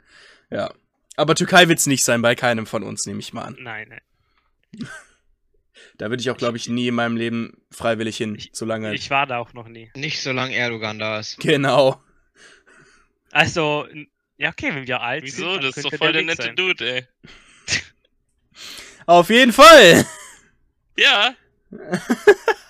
[0.49, 0.73] Ja.
[1.15, 3.57] Aber Türkei wird's nicht sein, bei keinem von uns, nehme ich mal an.
[3.59, 4.87] Nein, nein.
[5.97, 8.93] Da würde ich auch, glaube ich, nie in meinem Leben freiwillig hin, Ich- solange.
[8.93, 9.91] Ich war da auch noch nie.
[9.95, 11.39] Nicht solange Erdogan da ist.
[11.39, 12.01] genau.
[13.31, 15.37] Also, n- ja, okay, wenn wir alt sind.
[15.45, 15.57] Wieso?
[15.59, 16.55] Das ist doch voll der Weg nette sein.
[16.55, 17.07] Dude, ey.
[19.05, 20.05] Auf jeden Fall.
[20.97, 21.35] Ja,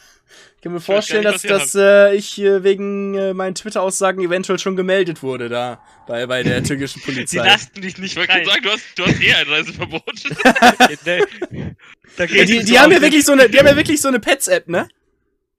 [0.57, 4.75] Ich kann mir vorstellen, dass, dass äh, ich äh, wegen äh, meinen Twitter-Aussagen eventuell schon
[4.75, 7.45] gemeldet wurde da bei, bei der türkischen Sie Polizei.
[7.45, 8.43] lassen dich Ich nicht wollte rein.
[8.43, 10.03] gerade sagen, du hast, du hast eh ein Reiseverbot.
[11.05, 11.75] Ne,
[12.17, 14.19] da Ja, die, die haben ja wirklich so eine, die haben ja wirklich so eine
[14.19, 14.87] Pets-App, ne?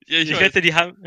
[0.09, 0.97] ja, ich Ich wette, die haben,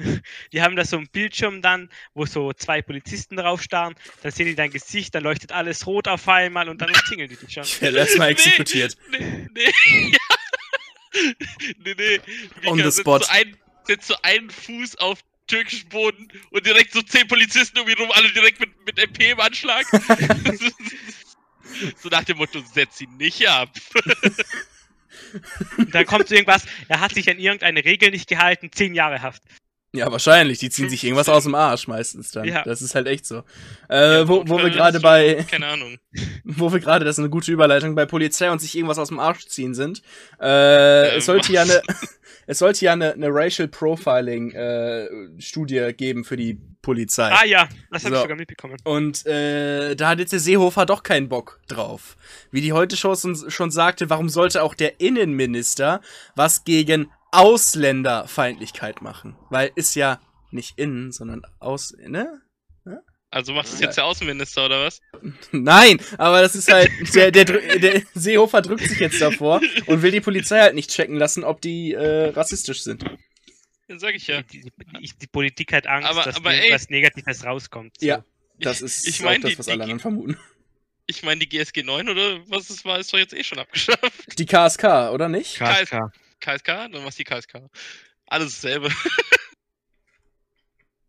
[0.53, 4.47] die haben da so einen Bildschirm dann, wo so zwei Polizisten drauf starren, dann sehen
[4.47, 7.65] die dein Gesicht, dann leuchtet alles rot auf einmal und dann umzingeln die dich schon.
[7.65, 8.97] Ich werde erstmal exekutiert.
[9.11, 11.33] Nee, nee, ja.
[11.85, 12.21] nee, nee.
[12.69, 13.19] On the spot.
[13.19, 17.89] So, ein, setzt so einen Fuß auf türkischen Boden und direkt so zehn Polizisten um
[17.89, 19.85] ihn rum, alle direkt mit, mit MP im Anschlag.
[21.97, 23.71] so nach dem Motto, setz ihn nicht ab.
[25.93, 29.43] Dann kommt so irgendwas, er hat sich an irgendeine Regel nicht gehalten, zehn Jahre Haft.
[29.95, 30.59] Ja, wahrscheinlich.
[30.59, 32.47] Die ziehen sich irgendwas aus dem Arsch meistens dann.
[32.47, 32.63] Ja.
[32.63, 33.45] Das ist halt echt so.
[33.91, 35.99] Äh, Ja, wo, wo wir gerade bei, Keine Ahnung.
[36.45, 39.19] wo wir gerade, das ist eine gute Überleitung, bei Polizei und sich irgendwas aus dem
[39.19, 40.03] Arsch ziehen sind.
[40.41, 41.83] Äh, Ähm, es sollte ja eine,
[42.47, 45.07] es sollte ja eine, eine Racial Profiling äh,
[45.39, 47.31] Studie geben für die Polizei.
[47.31, 48.21] Ah ja, das habe So.
[48.21, 48.77] ich sogar mitbekommen.
[48.85, 52.17] Und äh, da hat jetzt der Seehofer doch keinen Bock drauf.
[52.51, 56.01] Wie die heute Show schon sagte, warum sollte auch der Innenminister
[56.35, 59.37] was gegen Ausländerfeindlichkeit machen?
[59.51, 62.41] Weil ist ja nicht innen, sondern aus, ne?
[63.33, 65.01] Also machst du es jetzt der Außenminister oder was?
[65.53, 70.11] Nein, aber das ist halt, der, der, der Seehofer drückt sich jetzt davor und will
[70.11, 73.05] die Polizei halt nicht checken lassen, ob die äh, rassistisch sind.
[73.89, 74.43] Dann sag ich ja.
[74.43, 77.99] Die, die, die, Politik hat Angst, Aber- dass aber ey- irgendwas Negatives rauskommt.
[78.01, 78.07] So.
[78.07, 78.25] Ja.
[78.61, 80.37] Das ist Ich auch mein, das, was die- alle anderen vermuten.
[81.07, 84.39] Ich meine, die GSG 9 oder was es war, ist doch jetzt eh schon abgeschafft.
[84.39, 85.57] Die KSK, oder nicht?
[85.59, 86.13] KSK.
[86.39, 86.67] KSK?
[86.93, 87.63] Dann was die KSK?
[88.27, 88.91] Alles dasselbe.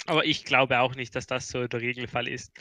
[0.05, 2.51] Aber ich glaube auch nicht, dass das so der Regelfall ist.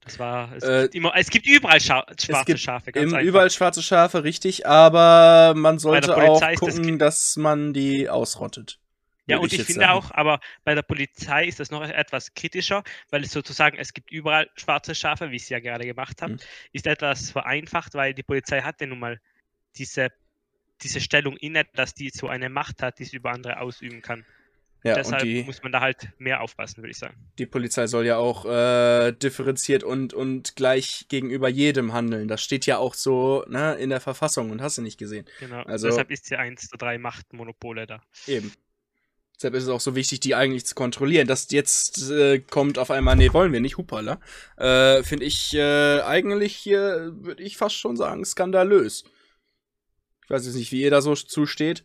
[0.00, 0.52] Das war.
[0.56, 3.82] Es, Äh, gibt, immer, es gibt überall Scha schwarze gibt Schafe, ganz Im, überall schwarze
[3.82, 8.78] Schafe, richtig, aber man sollte auch das gucken, Ki- dass man die ausrottet.
[9.26, 9.98] Ja, und ich jetzt finde sagen.
[9.98, 14.10] auch, aber bei der Polizei ist das noch etwas kritischer, weil es sozusagen, es gibt
[14.10, 16.38] überall schwarze Schafe, wie ich es ja gerade gemacht habe, Mhm.
[16.72, 19.20] ist etwas vereinfacht, weil die Polizei hat ja nun mal
[19.76, 20.08] diese,
[20.80, 24.24] diese Stellung inne, dass die so eine Macht hat, die sie über andere ausüben kann.
[24.84, 27.16] Ja, Deshalb die, muss man da halt mehr aufpassen, würde ich sagen.
[27.38, 32.28] die Polizei soll ja auch äh, differenziert und, und gleich gegenüber jedem handeln.
[32.28, 35.26] Das steht ja auch so ne, in der Verfassung und hast du nicht gesehen.
[35.40, 35.62] Genau.
[35.64, 38.00] Also- Deshalb ist ja eins der drei Machtmonopole da.
[38.28, 38.52] Eben.
[39.34, 41.26] Deshalb ist es auch so wichtig, die eigentlich zu kontrollieren.
[41.28, 44.20] Dass jetzt äh, kommt auf einmal, nee, wollen wir nicht, hupala.
[44.56, 46.72] Äh, Finde ich äh, eigentlich, äh,
[47.24, 49.04] würde ich fast schon sagen, skandalös.
[50.24, 51.84] Ich weiß jetzt nicht, wie ihr da so zusteht.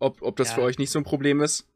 [0.00, 0.54] Ob, ob das Ja.
[0.56, 1.66] für euch nicht so ein Problem ist.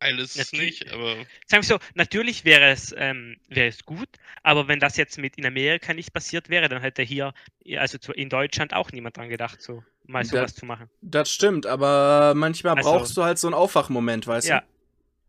[0.00, 0.80] Alles Natürlich.
[0.82, 4.08] nicht, aber Sagen wir so, natürlich wäre es, ähm, wäre es gut,
[4.44, 7.34] aber wenn das jetzt mit in Amerika nicht passiert wäre, dann hätte hier,
[7.76, 10.88] also in Deutschland auch niemand dran gedacht, so mal sowas zu machen.
[11.02, 14.66] Das stimmt, aber manchmal Also- brauchst du halt so einen Aufwachmoment, weißt Ja, du?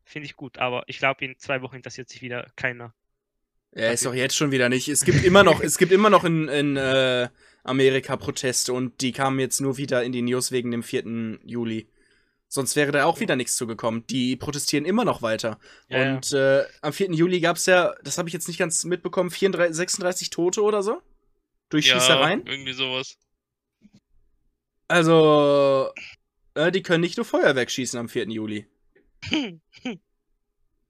[0.05, 2.93] finde ich gut, aber ich glaube, in zwei Wochen interessiert sich wieder keiner.
[3.75, 4.87] Ja, ist doch jetzt schon wieder nicht.
[4.87, 7.27] Es gibt immer noch, es gibt immer noch in, in äh,
[7.69, 11.39] Amerika Proteste und die kamen jetzt nur wieder in die News wegen dem 4.
[11.45, 11.88] Juli.
[12.47, 14.08] Sonst wäre da auch wieder nichts zugekommen.
[14.08, 15.60] Die protestieren immer noch weiter.
[15.88, 16.15] Ja, ja.
[16.15, 17.12] und Äh, am 4.
[17.12, 20.82] Juli gab es ja, das habe ich jetzt nicht ganz mitbekommen, 34, 36 Tote oder
[20.82, 20.99] so?
[21.69, 22.47] Durch ja, Schießereien?
[22.47, 23.17] irgendwie sowas.
[24.88, 25.91] Also,
[26.55, 28.29] äh, die können nicht nur Feuerwerk schießen am 4.
[28.29, 28.65] Juli.
[29.32, 29.60] Äh,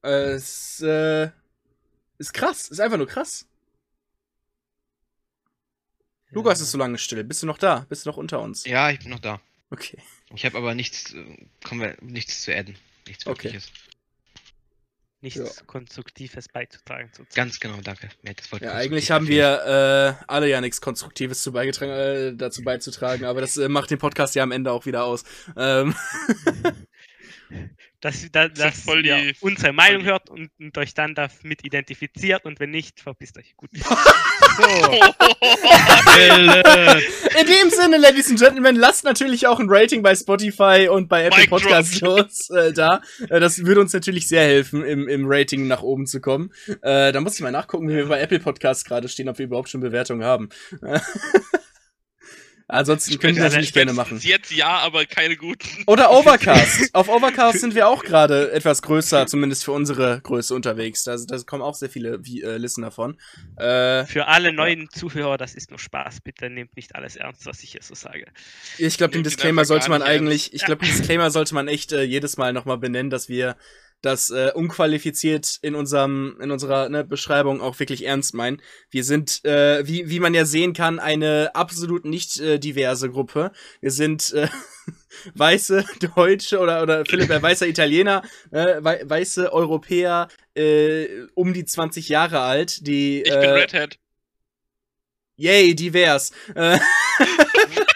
[0.00, 1.28] es äh,
[2.16, 3.49] ist krass, ist einfach nur krass.
[6.30, 7.24] Lukas ist so lange still.
[7.24, 7.86] Bist du noch da?
[7.88, 8.64] Bist du noch unter uns?
[8.64, 9.40] Ja, ich bin noch da.
[9.70, 9.98] Okay.
[10.34, 12.76] Ich habe aber nichts, äh, kommen wir, nichts zu adden.
[13.06, 13.44] Nichts Okay.
[13.52, 13.72] Wirkliches.
[15.22, 17.08] nichts Konstruktives beizutragen.
[17.08, 17.34] Sozusagen.
[17.34, 18.08] Ganz genau, danke.
[18.22, 23.24] Ja, konstruktiv eigentlich haben wir äh, alle ja nichts Konstruktives zu beigetragen, äh, dazu beizutragen,
[23.24, 25.24] aber das äh, macht den Podcast ja am Ende auch wieder aus.
[25.56, 25.94] Ähm,
[28.00, 32.44] Dass, da, dass voll ihr die- unsere Meinung hört und, und euch dann damit identifiziert
[32.44, 33.54] und wenn nicht, verpisst euch.
[33.56, 33.70] Gut.
[34.56, 34.64] so,
[37.38, 41.24] in dem Sinne, Ladies and Gentlemen, lasst natürlich auch ein Rating bei Spotify und bei
[41.26, 41.46] Apple.
[41.48, 43.02] Podcasts los, äh, da.
[43.28, 46.50] Äh, das würde uns natürlich sehr helfen, im, im Rating nach oben zu kommen.
[46.82, 49.46] Äh, da muss ich mal nachgucken, wie wir bei Apple Podcasts gerade stehen, ob wir
[49.46, 50.48] überhaupt schon Bewertungen haben.
[52.70, 54.20] Ansonsten können wir Also, natürlich gerne machen.
[54.22, 55.66] Jetzt ja, aber keine guten.
[55.86, 56.94] Oder Overcast.
[56.94, 61.02] Auf Overcast sind wir auch gerade etwas größer, zumindest für unsere Größe unterwegs.
[61.04, 63.18] Da, da kommen auch sehr viele wie, äh, Listener von.
[63.56, 66.20] Äh, für alle neuen Zuhörer, das ist nur Spaß.
[66.20, 68.26] Bitte nehmt nicht alles ernst, was ich hier so sage.
[68.78, 71.92] ich glaube, den Disclaimer sollte man nicht eigentlich, ich glaube, den Disclaimer sollte man echt
[71.92, 73.56] äh, jedes Mal nochmal benennen, dass wir
[74.02, 78.62] das äh, unqualifiziert in unserem in unserer ne, Beschreibung auch wirklich ernst meinen.
[78.90, 83.52] Wir sind, äh, wie wie man ja sehen kann, eine absolut nicht äh, diverse Gruppe.
[83.80, 84.48] Wir sind äh,
[85.34, 85.84] weiße
[86.14, 92.08] Deutsche oder oder Philipp, äh, weißer Italiener, äh, wei weiße Europäer, äh, um die 20
[92.08, 93.98] Jahre alt, die Ich bin äh, Redhead.
[95.36, 96.32] Yay, divers.
[96.54, 96.78] Äh,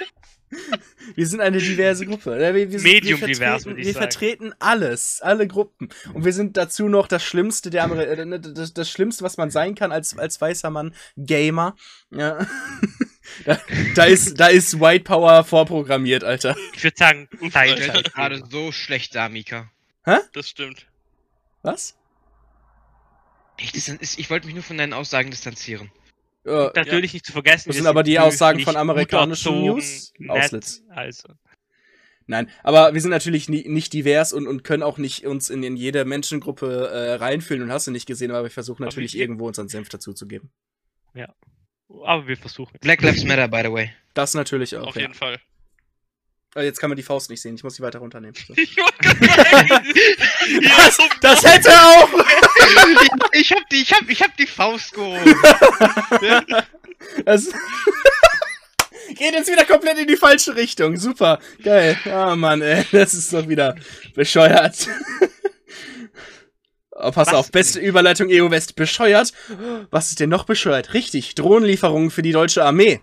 [1.14, 2.37] wir sind eine diverse Gruppe.
[2.37, 4.03] Äh, Wir, wir sind, Medium wir divers, vertreten- würde ich Wir sagen.
[4.11, 5.88] vertreten alles, alle Gruppen.
[6.12, 9.37] Und wir sind dazu noch das Schlimmste der Ameri äh, ne, das, das Schlimmste, was
[9.37, 11.77] man sein kann als, als weißer Mann, Gamer.
[12.11, 12.46] Ja.
[13.44, 13.59] da,
[13.94, 16.57] da, ist, da ist White Power vorprogrammiert, Alter.
[16.74, 19.70] Ich würde sagen, dich gerade so schlecht da, Mika.
[20.33, 20.87] Das stimmt.
[21.62, 21.96] Was?
[23.57, 23.72] Ich,
[24.18, 25.90] ich wollte mich nur von deinen Aussagen distanzieren.
[26.46, 27.68] Ja, Natürlich nicht zu vergessen.
[27.68, 30.83] Das wir sind aber die Aussagen von amerikanischen gut erzogen, News- nett, Outlets.
[30.90, 31.28] Also.
[32.26, 35.62] Nein, aber wir sind natürlich nie, nicht divers und, und können auch nicht uns in,
[35.62, 39.20] in jede Menschengruppe äh, reinfühlen und hast du nicht gesehen, aber wir versuchen natürlich wir-
[39.20, 40.50] irgendwo unseren Senf dazuzugeben.
[42.04, 42.76] Aber wir versuchen.
[42.80, 43.90] Black Lives Matter, by the way.
[44.14, 44.88] Das natürlich auch.
[44.88, 45.02] Auf Ja.
[45.02, 45.38] jeden Fall.
[46.57, 48.35] Ah, Jetzt kann man die Faust nicht sehen, ich muss sie weiter runternehmen.
[48.35, 48.54] So.
[48.57, 49.85] Ich wollte gerade
[50.44, 52.09] sagen, Das, das hätte auch!
[53.33, 55.35] ich hab die, ich hab, ich hab die Faust gehoben.
[57.24, 57.46] Das
[59.16, 60.96] geht jetzt wieder komplett in die falsche Richtung.
[60.96, 61.98] Super, geil.
[62.07, 63.74] Ah, Mann, ey, das ist doch wieder
[64.14, 64.88] bescheuert.
[66.96, 67.35] Oh, pass Was?
[67.35, 68.76] auf, beste Überleitung EU West.
[68.76, 69.33] Bescheuert?
[69.90, 70.94] Was ist denn noch bescheuert?
[70.94, 73.00] Richtig, Drohnenlieferungen für die deutsche Armee.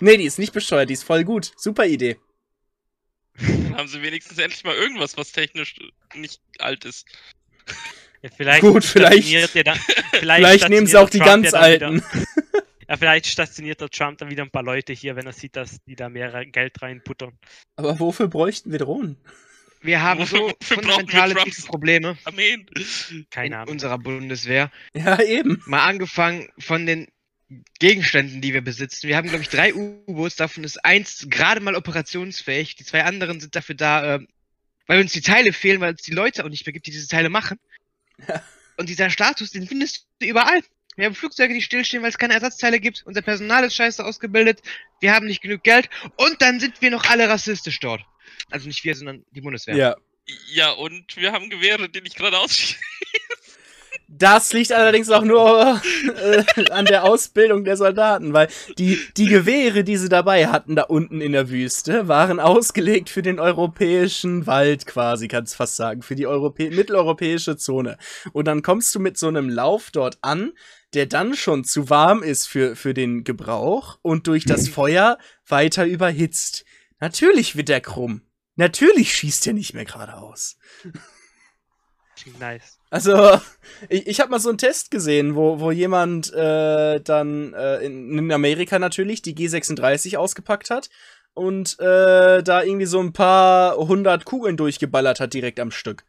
[0.00, 1.50] Nee, die ist nicht bescheuert, die ist voll gut.
[1.56, 2.18] Super Idee.
[3.40, 5.76] Dann haben sie wenigstens endlich mal irgendwas, was technisch
[6.14, 7.06] nicht alt ist.
[8.22, 9.78] Ja, vielleicht Gut, vielleicht- stationiert dann,
[10.12, 12.26] vielleicht, Vielleicht nehmen sie auch die Trump ganz ja dann wieder- alten.
[12.90, 15.76] Ja, vielleicht stationiert der Trump dann wieder ein paar Leute hier, wenn er sieht, dass
[15.84, 17.36] die da mehr Geld reinbuttern.
[17.76, 19.18] Aber wofür bräuchten wir Drohnen?
[19.82, 21.34] Wir haben Wofür- so fundamentale
[21.66, 22.66] Probleme Armeen.
[23.30, 23.72] Keine in Ahnung.
[23.74, 24.70] unserer Bundeswehr.
[24.96, 25.62] Ja, eben.
[25.66, 27.08] Mal angefangen von den
[27.78, 29.08] Gegenständen, die wir besitzen.
[29.08, 32.76] Wir haben, glaube ich, drei U-Boots, davon ist eins gerade mal operationsfähig.
[32.76, 34.20] Die zwei anderen sind dafür da, äh,
[34.86, 37.08] weil uns die Teile fehlen, weil es die Leute auch nicht mehr gibt, die diese
[37.08, 37.58] Teile machen.
[38.26, 38.42] Ja.
[38.76, 40.62] Und dieser Status, den findest du überall.
[40.96, 43.04] Wir haben Flugzeuge, die stillstehen, weil es keine Ersatzteile gibt.
[43.06, 44.60] Unser Personal ist scheiße ausgebildet.
[45.00, 45.88] Wir haben nicht genug Geld.
[46.16, 48.02] Und dann sind wir noch alle rassistisch dort.
[48.50, 49.76] Also nicht wir, sondern die Bundeswehr.
[49.76, 49.96] Ja.
[50.50, 52.82] Ja, und wir haben Gewehre, die nicht gerade ausschießen.
[54.10, 55.82] Das liegt allerdings auch nur
[56.16, 60.84] äh, an der Ausbildung der Soldaten, weil die, die Gewehre, die sie dabei hatten, da
[60.84, 66.16] unten in der Wüste, waren ausgelegt für den europäischen Wald quasi, kannst fast sagen, für
[66.16, 67.98] die Europä mitteleuropäische Zone.
[68.32, 70.52] Und dann kommst du mit so einem Lauf dort an,
[70.94, 75.84] der dann schon zu warm ist für, für den Gebrauch und durch das Feuer weiter
[75.84, 76.64] überhitzt.
[76.98, 78.22] Natürlich wird der krumm.
[78.56, 80.56] Natürlich schießt er nicht mehr geradeaus.
[82.16, 82.77] Klingt nice.
[82.90, 83.38] Also,
[83.88, 88.18] ich, ich habe mal so einen Test gesehen, wo, wo jemand äh, dann äh, in,
[88.18, 90.88] in Amerika natürlich die G36 ausgepackt hat
[91.34, 96.04] und äh, da irgendwie so ein paar hundert Kugeln durchgeballert hat direkt am Stück.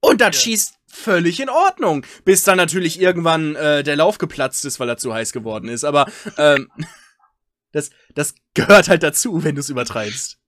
[0.00, 0.40] Und das Ja.
[0.42, 4.96] schießt völlig in Ordnung, bis dann natürlich irgendwann äh, der Lauf geplatzt ist, weil er
[4.96, 5.84] zu heiß geworden ist.
[5.84, 6.06] Aber
[6.38, 6.70] ähm,
[7.72, 10.38] das, das gehört halt dazu, wenn du es übertreibst.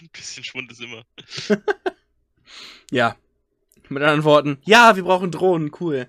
[0.00, 1.02] Ein bisschen Schwund ist immer.
[2.90, 3.16] Ja.
[3.88, 6.06] Mit anderen Worten, ja, wir brauchen Drohnen, cool.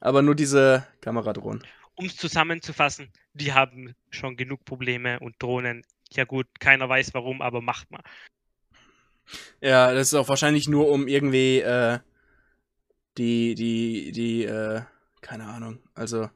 [0.00, 1.62] Aber nur diese Kameradrohnen.
[1.94, 5.84] Um es zusammenzufassen, die haben schon genug Probleme und Drohnen.
[6.12, 8.02] Ja gut, keiner weiß warum, aber macht mal.
[9.60, 11.98] Ja, das ist auch wahrscheinlich nur um irgendwie, äh,
[13.16, 14.82] die, die, die, äh,
[15.20, 16.28] keine Ahnung, also,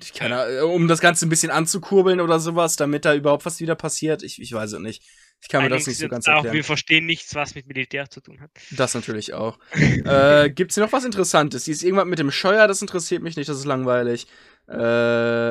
[0.00, 3.60] ich keine, Ahnung, um das Ganze ein bisschen anzukurbeln oder sowas, damit da überhaupt was
[3.60, 4.22] wieder passiert.
[4.22, 5.02] Ich, ich weiß es nicht.
[5.42, 6.54] Ich kann mir das Einigen nicht so ganz auch, erklären.
[6.54, 8.50] Wir verstehen nichts, was mit Militär zu tun hat.
[8.72, 9.58] Das natürlich auch.
[9.72, 11.66] äh, gibt's hier noch was Interessantes?
[11.66, 14.26] Hier ist irgendwas mit dem Scheuer, das interessiert mich nicht, das ist langweilig.
[14.68, 14.74] Äh,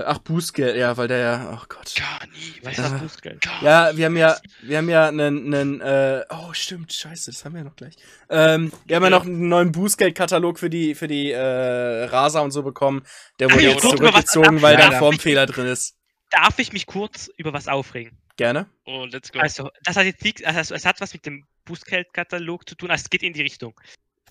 [0.04, 1.94] ach, Bußgeld, ja, weil der ja, oh Gott.
[1.96, 2.70] Gar nie.
[2.70, 2.90] Ist Ah.
[2.90, 3.42] das Bußgeld?
[3.42, 7.46] Gar Ja, wir haben ja, wir haben ja einen, einen äh, oh stimmt, scheiße, das
[7.46, 7.96] haben wir ja noch gleich.
[8.30, 12.52] Ähm, wir haben ja noch einen neuen Bußgeldkatalog für die, für die äh, Rasa und
[12.52, 13.04] so bekommen.
[13.40, 15.00] Der wurde ja, jetzt zurückgezogen, weil da ein Ja.
[15.00, 15.96] Formfehler drin ist.
[16.32, 18.18] Darf ich mich kurz über was aufregen?
[18.38, 18.70] Gerne.
[18.86, 19.40] Oh, let's go.
[19.40, 23.04] Also, das hat jetzt nichts, also es hat was mit dem Bußgeldkatalog zu tun, also
[23.04, 23.80] es geht in die Richtung.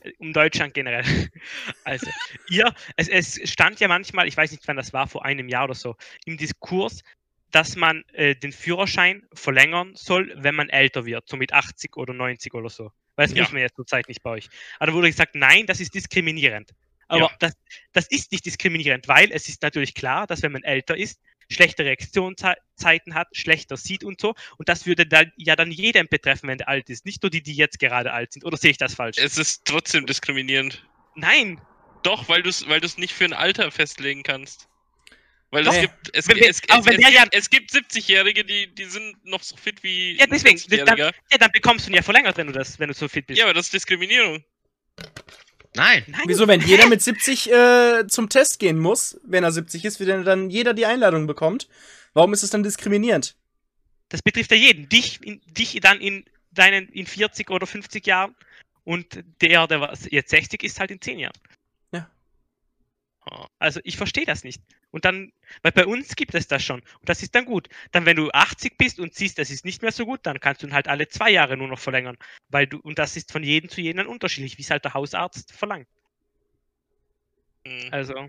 [0.00, 1.04] Äh, Um Deutschland generell.
[1.84, 2.10] Also,
[2.50, 5.64] ihr, es, es stand ja manchmal, ich weiß nicht, wann das war, vor einem Jahr
[5.64, 7.02] oder so, im Diskurs,
[7.50, 12.12] dass man äh, den Führerschein verlängern soll, wenn man älter wird, so mit 80 oder
[12.12, 12.90] 90 oder so.
[13.16, 13.42] Weil das Ja.
[13.44, 14.48] muss man jetzt zurzeit nicht bei euch.
[14.78, 16.70] Aber da wurde gesagt, nein, das ist diskriminierend.
[17.06, 17.30] Aber Ja.
[17.38, 17.52] das,
[17.92, 21.20] das ist nicht diskriminierend, weil es ist natürlich klar, dass wenn man älter ist,
[21.50, 24.34] schlechte Reaktionszeiten hat, schlechter sieht und so.
[24.58, 27.04] Und das würde dann ja dann jedem betreffen, wenn der alt ist.
[27.04, 28.44] Nicht nur die, die jetzt gerade alt sind.
[28.44, 29.18] Oder sehe ich das falsch?
[29.18, 30.84] Es ist trotzdem diskriminierend.
[31.14, 31.60] Nein,
[32.02, 34.68] Doch, weil du es weil du's nicht für ein Alter festlegen kannst.
[35.50, 37.34] Weil es gibt, es, Wenn gibt- wir- es, aber es, wenn es, der ja- gibt,
[37.36, 40.58] es gibt 70-Jährige, die, die sind noch so fit wie Ja, deswegen.
[40.58, 41.12] 40-Jähriger.
[41.30, 43.38] ja, dann bekommst du ihn ja verlängert, wenn du das, wenn du so fit bist.
[43.38, 44.44] Ja, aber das ist Diskriminierung.
[45.76, 46.04] Nein.
[46.06, 50.00] Nein, Wieso, wenn jeder mit 70 äh, zum Test gehen muss, wenn er 70 ist,
[50.00, 51.68] wenn dann jeder die Einladung bekommt?
[52.12, 53.36] Warum ist es dann diskriminierend?
[54.14, 54.88] das betrifft ja jeden.
[54.88, 58.34] Dich, in, dich dann in deinen in 40 oder 50 Jahren
[58.84, 61.36] und der, der was jetzt 60 ist, halt in 10 Jahren.
[63.58, 64.62] Also ich verstehe das nicht.
[64.90, 66.80] Und dann, weil bei uns gibt es das schon.
[66.80, 67.68] Und das ist dann gut.
[67.90, 70.62] Dann, wenn du 80 bist und siehst, das ist nicht mehr so gut, dann kannst
[70.62, 72.16] du ihn halt alle zwei Jahre nur noch verlängern.
[72.48, 75.52] Weil du, und das ist von jedem zu jedem unterschiedlich, wie es halt der Hausarzt
[75.52, 75.88] verlangt.
[77.66, 77.88] Hm.
[77.90, 78.28] Also.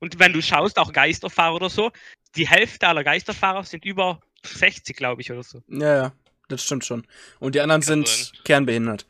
[0.00, 1.90] Und wenn du schaust, auch Geisterfahrer oder so,
[2.36, 5.62] die Hälfte aller Geisterfahrer sind über 60, glaube ich, oder so.
[5.68, 6.12] Ja, ja,
[6.48, 7.06] das stimmt schon.
[7.40, 8.38] Und die anderen Kann sind sein.
[8.44, 9.06] kernbehindert.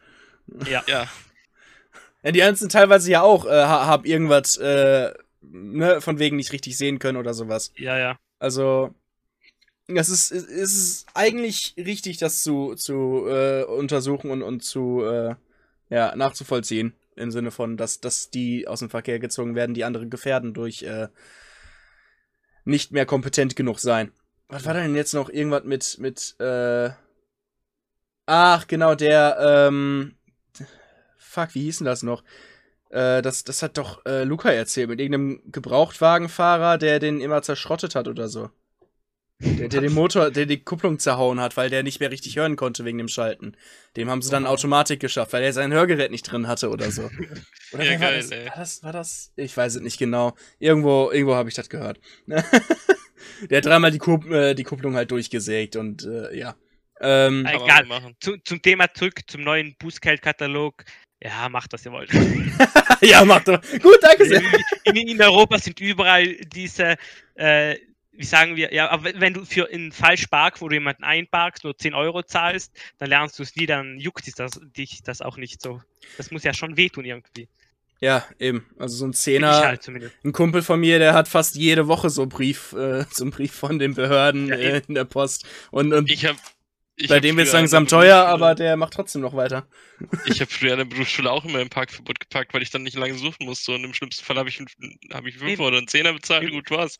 [0.66, 1.08] Ja, Ja,
[2.30, 5.12] die anderen teilweise ja auch, äh, ha- haben irgendwas, äh,
[5.42, 7.72] ne, von wegen nicht richtig sehen können oder sowas.
[7.76, 8.18] Ja, ja.
[8.38, 8.94] Also,
[9.86, 15.34] es ist, es ist eigentlich richtig, das zu, zu äh, untersuchen und, und zu, äh,
[15.90, 16.94] ja, nachzuvollziehen.
[17.16, 20.82] Im Sinne von, dass, dass die aus dem Verkehr gezogen werden, die andere gefährden durch
[20.82, 21.08] äh,
[22.64, 24.10] nicht mehr kompetent genug sein.
[24.48, 26.90] Was war denn jetzt noch irgendwas mit, mit, äh.
[28.26, 30.16] Ach, genau, der, ähm.
[31.34, 32.22] Fuck, wie hieß denn das noch?
[32.90, 37.94] Äh, das, das hat doch äh, Luca erzählt, mit irgendeinem Gebrauchtwagenfahrer, der den immer zerschrottet
[37.94, 38.50] hat oder so.
[39.40, 42.54] Der, der den Motor, der die Kupplung zerhauen hat, weil der nicht mehr richtig hören
[42.54, 43.56] konnte wegen dem Schalten.
[43.96, 47.02] Dem haben sie dann Automatik geschafft, weil er sein Hörgerät nicht drin hatte oder so.
[47.72, 48.30] Oder Ja, wer war, geil, das?
[48.30, 48.46] ey.
[48.46, 48.82] war das?
[48.84, 49.32] War das?
[49.34, 50.36] Ich weiß es nicht genau.
[50.60, 51.98] Irgendwo, irgendwo habe ich das gehört.
[53.50, 56.54] der hat dreimal die, Kup äh, die Kupplung halt durchgesägt und äh, ja.
[57.00, 57.86] Ähm, Egal.
[58.20, 60.84] Zu, zum Thema zurück, zum neuen Bußgeldkatalog.
[61.24, 62.10] Ja, macht, was ihr wollt.
[63.00, 63.60] ja, macht doch.
[63.80, 64.42] Gut, danke sehr.
[64.84, 66.96] in, in Europa sind überall diese,
[67.34, 67.76] äh,
[68.12, 71.76] wie sagen wir, ja, aber wenn du für einen Falschpark, wo du jemanden einparkst, nur
[71.76, 75.38] 10 Euro zahlst, dann lernst du es nie, dann juckt dich das, dich das auch
[75.38, 75.80] nicht so.
[76.18, 77.48] Das muss ja schon wehtun irgendwie.
[78.00, 78.66] Ja, eben.
[78.78, 79.60] Also so ein Zehner.
[79.60, 80.14] Halt zumindest.
[80.24, 83.30] Ein Kumpel von mir, der hat fast jede Woche so einen Brief, äh, so einen
[83.30, 85.46] Brief von den Behörden Ja, äh, in der Post.
[85.70, 86.36] Und, und Ich hab,
[86.96, 89.66] ich bei dem früher an langsam teuer, aber der macht trotzdem noch weiter.
[90.26, 92.96] Ich habe früher in der Berufsschule auch immer im Parkverbot geparkt, weil ich dann nicht
[92.96, 93.72] lange suchen musste.
[93.72, 94.60] Und im schlimmsten Fall habe ich,
[95.12, 95.62] hab ich 5 Eben.
[95.62, 96.54] oder einen Zehner bezahlt, Eben.
[96.54, 96.98] gut war's.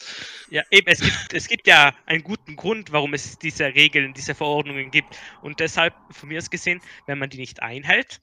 [0.50, 4.34] Ja, eben, es gibt, es gibt ja einen guten Grund, warum es diese Regeln, diese
[4.34, 5.18] Verordnungen gibt.
[5.42, 8.20] Und deshalb, von mir aus gesehen, wenn man die nicht einhält,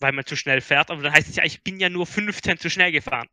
[0.00, 2.58] weil man zu schnell fährt, aber dann heißt es ja, ich bin ja nur 15
[2.58, 3.28] zu schnell gefahren.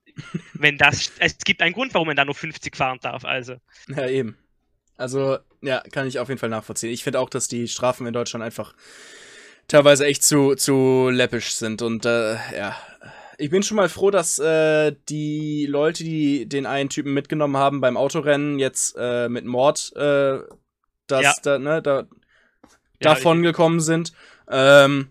[0.53, 3.55] wenn das, es gibt einen Grund, warum man da nur 50 fahren darf, also.
[3.87, 4.37] Ja, eben.
[4.99, 6.91] Also, ja, kann ich auf jeden Fall nachvollziehen.
[6.91, 8.73] Ich finde auch, dass die Strafen in Deutschland einfach
[9.67, 11.81] teilweise echt zu, zu läppisch sind.
[11.81, 12.75] Und äh, ja,
[13.37, 17.79] ich bin schon mal froh, dass äh, die Leute, die den einen Typen mitgenommen haben
[17.79, 20.39] beim Autorennen, jetzt äh, mit Mord äh,
[21.07, 21.33] das, Ja.
[21.43, 22.05] da, ne, da, Ja,
[22.99, 24.11] davon gekommen sind.
[24.49, 25.09] Ähm,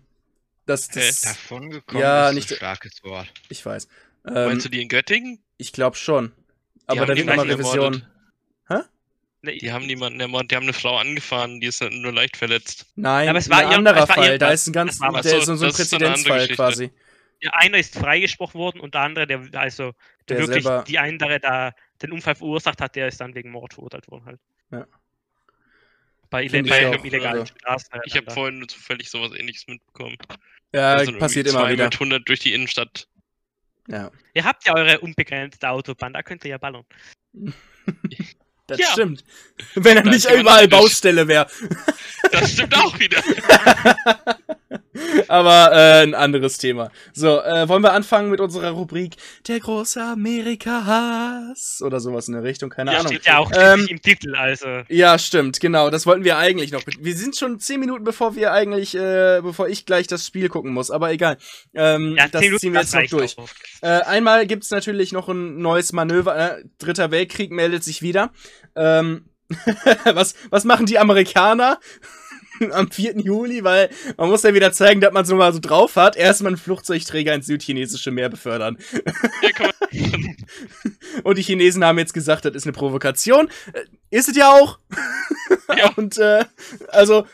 [0.67, 3.27] das, das, Davon gekommen Ja, ist nicht- ein starkes Wort.
[3.49, 3.87] ich weiß.
[4.27, 5.39] Ähm, Meinst du die in Göttingen?
[5.57, 6.31] ich glaube schon.
[6.85, 7.75] Aber da wird nochmal Revision.
[7.95, 8.05] ermordet.
[9.41, 12.87] Ne, Die haben niemanden ermordet, die haben eine Frau angefahren, die ist nur leicht verletzt.
[12.95, 14.31] Nein, Aber es war ein ihr- anderer Fall.
[14.33, 16.91] ihr- Da ist ein ganz, der Ach ist so, so, so ein eine Präzedenzfall quasi.
[17.39, 19.93] ja, einer ist freigesprochen worden und der andere, der also
[20.27, 21.71] der, Der wirklich selber- die andere da
[22.01, 24.39] den Unfall verursacht hat, der ist dann wegen Mord verurteilt worden halt.
[24.71, 24.85] Ja.
[26.29, 27.89] Bei, bei auch, einem illegalen also- Straßen.
[28.05, 30.17] Ich habe vorhin nur zufällig sowas ähnliches mitbekommen.
[30.73, 31.85] Ja, sind passiert immer wieder.
[31.85, 33.07] mit 100 durch die Innenstadt.
[33.87, 36.83] Ja, Ihr habt ja eure unbegrenzte Autobahn, da könnt ihr ja ballern.
[38.69, 38.87] das Ja.
[38.91, 39.23] stimmt.
[39.75, 40.67] Wenn er Das nicht überall.
[40.67, 41.47] Baustelle wäre.
[42.31, 43.21] Das stimmt auch wieder.
[45.27, 46.91] Aber äh, ein anderes Thema.
[47.13, 49.15] So, äh, wollen wir anfangen mit unserer Rubrik
[49.47, 51.81] Der große Amerika-Hass?
[51.83, 53.11] Oder sowas in der Richtung, keine Ja, Ahnung.
[53.13, 54.67] steht ja auch Ähm, im Titel, also.
[54.87, 55.89] Ja, stimmt, genau.
[55.89, 56.81] Das wollten wir eigentlich noch.
[56.99, 60.71] Wir sind schon zehn Minuten, bevor wir eigentlich, äh, bevor ich gleich das Spiel gucken
[60.73, 60.91] muss.
[60.91, 61.37] Aber egal.
[61.73, 63.35] Ähm, Ja, das ziehen wir jetzt noch durch.
[63.81, 66.35] Äh, einmal gibt's natürlich noch ein neues Manöver.
[66.59, 68.31] Äh, Dritter Weltkrieg meldet sich wieder.
[68.75, 69.25] Ähm,
[70.05, 71.79] was, was machen die Amerikaner
[72.71, 73.17] am 4.
[73.19, 73.63] Juli?
[73.63, 76.15] Weil man muss ja wieder zeigen, dass man so mal so drauf hat.
[76.15, 78.77] Erstmal einen Flugzeugträger ins südchinesische Meer befördern.
[79.41, 79.69] Ja,
[81.23, 83.49] Und die Chinesen haben jetzt gesagt, das ist eine Provokation.
[83.73, 84.79] Äh, Ist es ja auch.
[85.75, 85.89] Ja.
[85.95, 86.45] Und äh,
[86.89, 87.25] also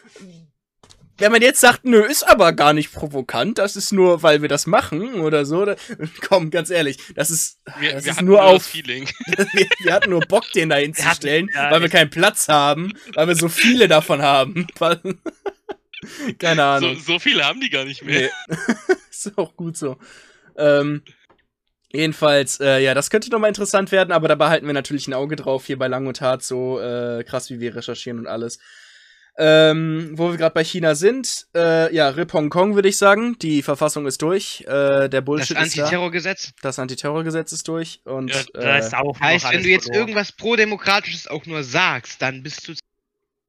[1.17, 4.49] wenn man jetzt sagt, nö, ist aber gar nicht provokant, das ist nur, weil wir
[4.49, 5.75] das machen oder so, da,
[6.27, 9.07] komm, ganz ehrlich, das ist, Wir, das wir ist nur auf, Feeling.
[9.27, 9.47] wir,
[9.79, 13.35] wir hatten nur Bock, den da hinzustellen, ja, weil wir keinen Platz haben, weil wir
[13.35, 14.67] so viele davon haben.
[16.39, 16.99] Keine So, Ahnung.
[16.99, 18.29] so viele haben die gar nicht mehr.
[18.49, 18.55] Nee.
[19.09, 19.97] ist auch gut so.
[20.57, 21.01] Ähm,
[21.91, 25.35] jedenfalls, äh, ja, das könnte nochmal interessant werden, aber da behalten wir natürlich ein Auge
[25.35, 28.59] drauf hier bei Lang und Hart, so äh, krass wie wir recherchieren und alles.
[29.37, 33.37] Ähm, wo wir gerade bei China sind, äh, ja, Rip Hongkong würde ich sagen.
[33.39, 34.61] Die Verfassung ist durch.
[34.61, 35.81] Äh, der Das Bullshit ist da.
[35.83, 37.99] Antiterrorgesetz Das Antiterrorgesetz ist durch.
[38.05, 40.07] Und Ja, Da äh, ist auch heißt, wenn du jetzt verloren.
[40.07, 42.73] irgendwas pro-demokratisches auch nur sagst, dann bist du.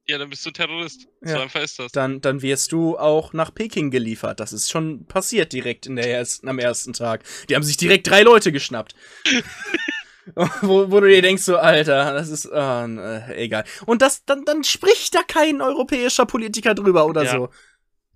[0.08, 1.06] Ja, dann bist du Terrorist.
[1.20, 1.42] So Ja.
[1.42, 1.92] einfach ist das.
[1.92, 4.38] dann, dann wirst du auch nach Peking geliefert.
[4.40, 7.22] Das ist schon passiert direkt in der ersten, am ersten Tag.
[7.48, 8.94] Die haben sich direkt drei Leute geschnappt.
[10.62, 13.64] wo, wo du dir denkst, so, Alter, das ist, ah, äh, egal.
[13.86, 17.30] Und das, dann, dann spricht da kein europäischer Politiker drüber oder Ja.
[17.32, 17.48] so.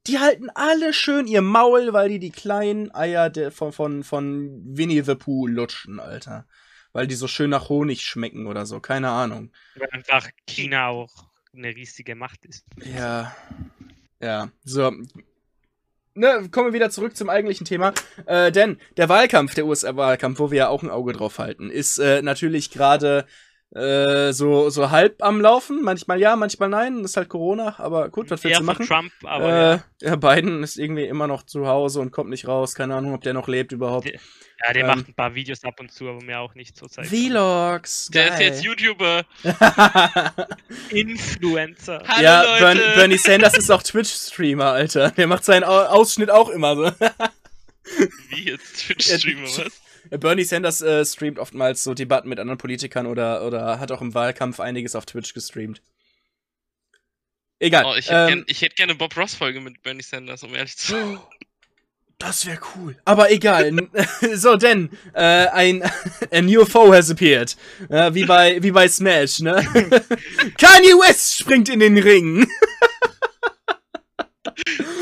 [0.07, 5.03] Die halten alle schön ihr Maul, weil die die kleinen Eier von, von, von Winnie
[5.03, 6.47] the Pooh lutschen, Alter.
[6.93, 9.53] Weil die so schön nach Honig schmecken oder so, keine Ahnung.
[9.77, 12.65] Weil einfach China auch eine riesige Macht ist.
[12.83, 13.37] Ja.
[14.21, 14.93] Ja, so.
[16.15, 17.95] Ne, kommen wir wieder zurück zum eigentlichen Thema.
[18.27, 21.99] Äh, denn der Wahlkampf, der USA-Wahlkampf, wo wir ja auch ein Auge drauf halten, ist
[21.99, 23.27] äh, natürlich gerade
[23.75, 25.83] äh, so, so halb am Laufen.
[25.83, 27.05] Manchmal ja, manchmal nein.
[27.05, 28.87] Ist halt Corona, aber gut, was willst du machen?
[28.87, 30.17] Trump, aber äh, ja.
[30.17, 32.75] Biden ist irgendwie immer noch zu Hause und kommt nicht raus.
[32.75, 34.07] Keine Ahnung, ob der noch lebt überhaupt.
[34.07, 34.21] Der-
[34.67, 36.87] ja, der ähm, macht ein paar Videos ab und zu, aber mir auch nicht so
[36.87, 37.07] Zeit.
[37.07, 38.09] Vlogs.
[38.13, 39.23] Der ist jetzt YouTuber.
[40.91, 42.03] Influencer.
[42.07, 42.61] Hallo ja, Leute.
[42.61, 45.13] Bern, Bernie Sanders ist auch Twitch-Streamer, Alter.
[45.13, 46.91] Der macht seinen Au- Ausschnitt auch immer so.
[48.29, 49.71] Wie jetzt Twitch-Streamer, was?
[50.09, 54.15] Bernie Sanders äh, streamt oftmals so Debatten mit anderen Politikern oder, oder hat auch im
[54.15, 55.83] Wahlkampf einiges auf Twitch gestreamt.
[57.59, 57.85] Egal.
[57.85, 60.77] Oh, ich hätte ähm, gern, ich hätt gerne Bob Ross-Folge mit Bernie Sanders, um ehrlich
[60.79, 61.19] zu sein.
[62.19, 62.97] das wäre cool.
[63.05, 63.71] Aber egal.
[64.35, 65.83] So, denn äh, ein
[66.33, 67.57] a new foe has appeared.
[67.91, 69.57] Äh, wie bei wie bei Smash, ne?
[70.59, 72.49] Kanye West springt in den Ring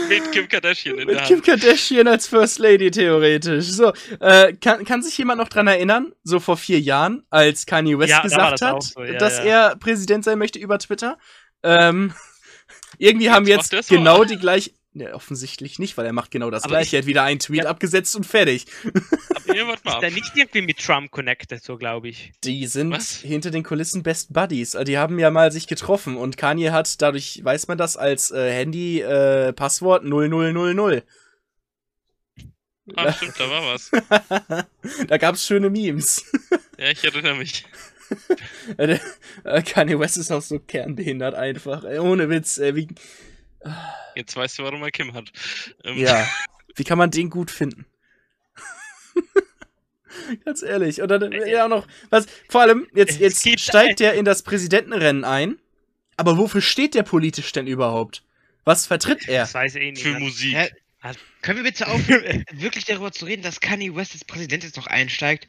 [0.09, 1.47] Mit Kim Kardashian in mit der Kim Hand.
[1.47, 3.67] Kardashian als First Lady theoretisch.
[3.67, 7.99] So, äh, kann, kann sich jemand noch dran erinnern, so vor vier Jahren, als Kanye
[7.99, 9.45] West Ja, da gesagt auch hat, so, ja, dass ja.
[9.45, 11.19] er Präsident sein möchte über Twitter?
[11.63, 12.15] Ähm,
[12.99, 14.71] irgendwie haben wir jetzt genau die gleiche.
[14.99, 16.89] Ne, offensichtlich nicht, weil er macht genau das Aber gleiche.
[16.89, 17.71] ich- Er hat wieder einen Tweet Ja.
[17.71, 18.67] abgesetzt und fertig.
[19.47, 22.33] Mal Ist der nicht irgendwie mit Trump connected, so glaube ich.
[22.43, 23.13] Die sind Was?
[23.17, 24.75] hinter den Kulissen Best Buddies.
[24.75, 28.31] Also Die haben ja mal sich getroffen und Kanye hat, dadurch weiß man das als
[28.33, 31.05] äh, Handy-Passwort 0000.
[32.97, 33.91] Ah, stimmt, da war was.
[35.09, 36.25] da gab's schöne Memes.
[36.79, 37.65] Ja, ich erinnere mich.
[38.79, 38.99] Äh,
[39.45, 41.85] äh, Kanye West ist auch so kernbehindert einfach.
[41.85, 42.59] Ohne Witz.
[42.59, 42.89] Äh, wie,
[44.15, 45.31] Jetzt weißt du, warum er Kim hat.
[45.85, 46.27] Ähm, ja.
[46.77, 47.87] Wie kann man den gut finden?
[50.45, 51.01] Ganz ehrlich.
[51.03, 51.87] Und dann ja auch noch.
[52.11, 55.59] Was, vor allem, jetzt, jetzt steigt der in das Präsidentenrennen ein.
[56.17, 58.25] Aber wofür steht der politisch denn überhaupt?
[58.65, 59.43] Was vertritt er?
[59.43, 60.25] Das weiß eh Für niemand.
[60.25, 60.57] Musik.
[60.57, 60.69] Hä?
[61.43, 64.89] Können wir bitte aufhören, wirklich darüber zu reden, dass Kanye West als Präsident jetzt noch
[64.89, 65.47] einsteigt?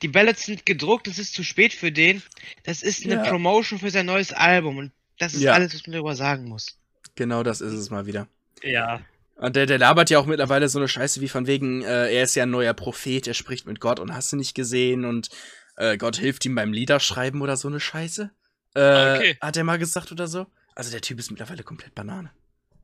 [0.00, 2.22] Die Ballots sind gedruckt, es ist zu spät für den.
[2.64, 3.24] Das ist eine Ja.
[3.28, 5.52] Promotion für sein neues Album und das ist Ja.
[5.52, 6.78] alles, was man darüber sagen muss.
[7.14, 8.28] Genau das ist es mal wieder.
[8.62, 9.00] Ja,
[9.36, 12.24] Und der, der labert ja auch mittlerweile so eine Scheiße wie von wegen, äh, er
[12.24, 15.30] ist ja ein neuer Prophet, er spricht mit Gott und hast du nicht gesehen und
[15.76, 18.30] äh, Gott hilft ihm beim Liederschreiben oder so eine Scheiße.
[18.74, 19.38] Äh, okay.
[19.40, 20.46] Hat er mal gesagt oder so?
[20.74, 22.30] Also der Typ ist mittlerweile komplett Banane.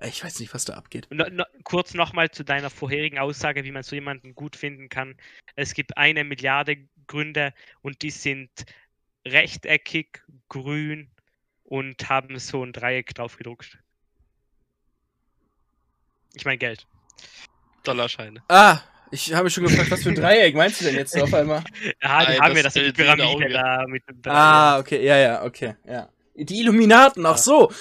[0.02, 1.06] Ich weiß nicht, was da abgeht.
[1.10, 5.16] No, no, kurz nochmal zu deiner vorherigen Aussage, wie man so jemanden gut finden kann.
[5.56, 8.50] Es gibt eine Milliarde Gründe und die sind
[9.26, 11.10] rechteckig, grün
[11.64, 13.78] und haben so ein Dreieck drauf gedruckt.
[16.36, 16.86] Ich meine Geld.
[17.82, 18.42] Dollarscheine.
[18.48, 18.80] Ah,
[19.10, 21.64] ich habe mich schon gefragt, was für ein Dreieck meinst du denn jetzt auf einmal?
[22.02, 24.36] Ja, die Nein, haben ja das das Bild in der Pyramide da mit dem Dreieck.
[24.36, 26.08] Ah, okay, ja, ja, okay, ja.
[26.34, 27.38] Die Illuminaten, ach Ja.
[27.38, 27.72] so.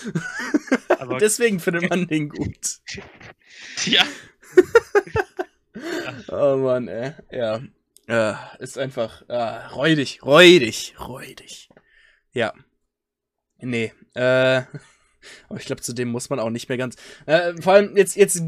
[1.00, 2.80] Aber Deswegen findet man den gut.
[3.86, 4.04] Ja,
[6.30, 7.14] Oh Mann, ey.
[7.30, 7.60] Ja.
[8.08, 9.34] Äh, ist einfach äh,
[9.74, 11.70] räudig, räudig, räudig.
[12.32, 12.54] Ja.
[13.60, 13.92] Nee.
[14.14, 14.62] Äh,
[15.50, 16.96] aber ich glaube, zu dem muss man auch nicht mehr ganz.
[17.26, 18.42] Äh, vor allem, jetzt, jetzt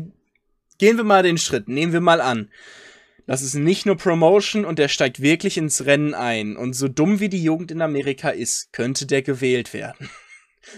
[0.78, 1.68] gehen wir mal den Schritt.
[1.68, 2.50] Nehmen wir mal an.
[3.26, 6.56] Das ist nicht nur Promotion und der steigt wirklich ins Rennen ein.
[6.56, 10.10] Und so dumm wie die Jugend in Amerika ist, könnte der gewählt werden.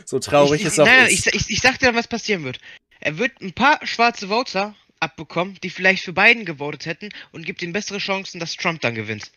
[0.05, 1.25] So traurig ich, es ich, auch nein, ist.
[1.25, 2.59] Ich, ich, ich sag dir, was passieren wird.
[2.99, 7.63] Er wird ein paar schwarze Voter abbekommen, die vielleicht für Biden gewotet hätten und gibt
[7.63, 9.31] ihm bessere Chancen, dass Trump dann gewinnt.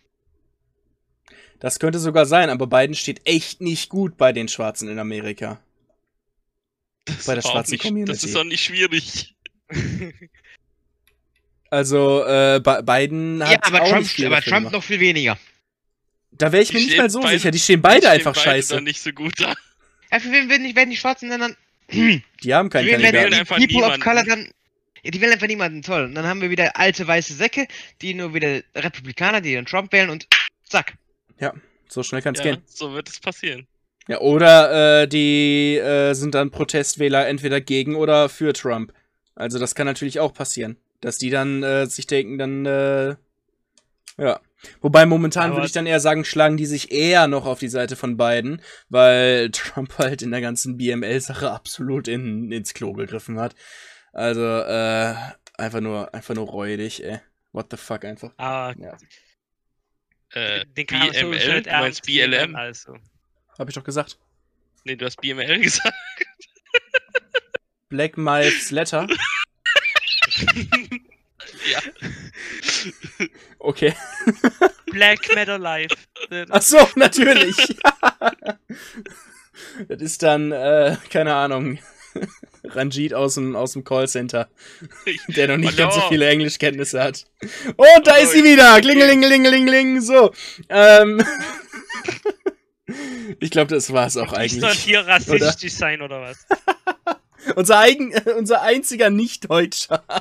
[1.59, 5.59] Das könnte sogar sein, aber Biden steht echt nicht gut bei den Schwarzen in Amerika.
[7.05, 8.13] Das Bei der schwarzen nicht, Community.
[8.13, 9.35] Das ist doch nicht schwierig.
[11.71, 14.73] Also, äh, Biden hat Ja, aber auch Trump, nicht aber Trump gemacht.
[14.73, 15.39] noch viel weniger.
[16.33, 17.51] Da wäre ich Die mir nicht mal so beide- sicher.
[17.51, 18.75] Die stehen beide Die einfach stehen beide scheiße.
[18.75, 19.55] dann nicht so gut da.
[20.11, 21.57] Ja, für wen werden die, werden die Schwarzen denn dann?
[22.43, 23.15] Die haben keinen Für wen Kandidaten.
[23.15, 24.03] werden die einfach People of niemanden.
[24.03, 24.51] Color dann?
[25.05, 26.05] Ja, die wählen einfach niemanden toll.
[26.05, 27.67] Und dann haben wir wieder alte weiße Säcke,
[28.03, 30.27] die nur wieder Republikaner, die dann Trump wählen und
[30.69, 30.95] zack.
[31.89, 32.63] So schnell kann's Ja, gehen.
[32.67, 33.67] so wird es passieren.
[34.09, 38.93] Ja, oder äh, die äh, sind dann Protestwähler entweder gegen oder für Trump.
[39.35, 40.77] Also das kann natürlich auch passieren.
[41.01, 43.17] Dass die dann äh, sich denken, dann äh,
[44.19, 44.41] ja.
[44.81, 47.97] Wobei momentan würde ich dann eher sagen, schlagen die sich eher noch auf die Seite
[47.97, 53.57] von Biden, weil Trump halt in der ganzen BML-Sache absolut in, ins Klo gegriffen hat.
[54.13, 55.15] Also, äh,
[55.59, 57.19] einfach nur, einfach nur räudig, ey.
[57.51, 58.33] What the fuck einfach.
[58.37, 58.97] Aber Ja.
[60.31, 61.41] Äh, den kann man so BML?
[61.41, 62.55] schön Du meinst BLM?
[62.55, 62.97] Also.
[63.59, 64.19] Hab ich doch gesagt.
[64.85, 65.95] Nee, du hast BML gesagt.
[67.89, 69.07] Black Lives Letter.
[71.71, 71.81] ja.
[73.59, 73.95] Okay.
[74.87, 75.95] Black Matter Life.
[76.51, 77.57] Ach so, natürlich.
[79.89, 81.79] das ist dann, äh, keine Ahnung,
[82.65, 84.49] Ranjit aus dem, aus dem Callcenter,
[85.29, 87.27] der noch nicht ganz so viele Englischkenntnisse hat.
[87.77, 88.81] Und da Hallo, ist sie wieder.
[88.81, 90.01] Klingelingelingelingeling.
[90.01, 90.33] So.
[90.69, 91.23] Ähm,
[93.43, 94.85] ich glaube, das war es auch Ich soll eigentlich.
[94.85, 96.47] hier rassistisch sein oder was?
[97.57, 100.05] Unser, eigen, unser einziger Nicht-Deutscher.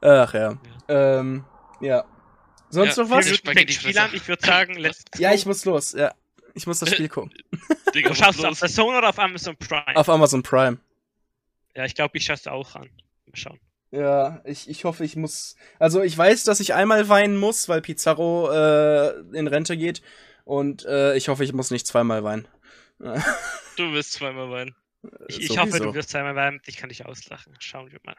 [0.00, 0.56] Ach ja.
[0.88, 1.44] Ähm,
[1.80, 2.04] ja.
[2.70, 3.28] Sonst Ja, noch was?
[3.28, 4.10] Spiel an.
[4.14, 5.34] Ich würde sagen, let's Ja, go.
[5.34, 5.92] ich muss los.
[5.92, 6.14] Ja.
[6.54, 7.32] Ich muss das Spiel gucken.
[7.94, 9.94] Digga, schaust du auf der Zone oder auf Amazon Prime?
[9.96, 10.78] Auf Amazon Prime.
[11.74, 12.88] Ja, ich glaube, ich schaue es auch an.
[13.26, 13.60] Mal schauen.
[13.90, 15.56] Ja, ich, ich hoffe, ich muss.
[15.78, 20.00] Also ich weiß, dass ich einmal weinen muss, weil Pizarro äh, in Rente geht.
[20.46, 22.46] Und äh, ich hoffe, ich muss nicht zweimal weinen.
[23.76, 24.76] Du wirst zweimal weinen.
[25.28, 25.60] Ich, ich Sowieso.
[25.62, 26.60] hoffe, du wirst einmal beim.
[26.66, 27.54] Ich kann dich auslachen.
[27.58, 28.14] Schauen wir mal.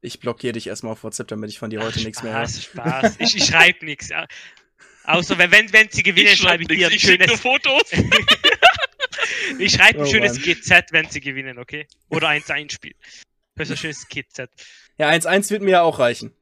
[0.00, 2.48] Ich blockiere dich erstmal auf WhatsApp, damit ich von dir heute nichts mehr höre.
[2.48, 3.16] Spaß, Spaß.
[3.20, 4.10] Ich, ich schreibe nichts.
[5.04, 7.20] Außer wenn, wenn, wenn sie gewinnen, Ich schreibe schreib ich dir nichts, ein ich schick
[7.20, 7.40] nur schönes.
[7.40, 7.90] Fotos.
[9.58, 10.42] Ich schreibe ein Oh, schönes Mann.
[10.42, 11.86] GZ, wenn sie gewinnen, okay?
[12.10, 12.94] Oder 1-1 Spiel.
[13.54, 14.48] Das ist ein schönes GZ.
[14.98, 16.32] Ja, 1-1 wird mir ja auch reichen.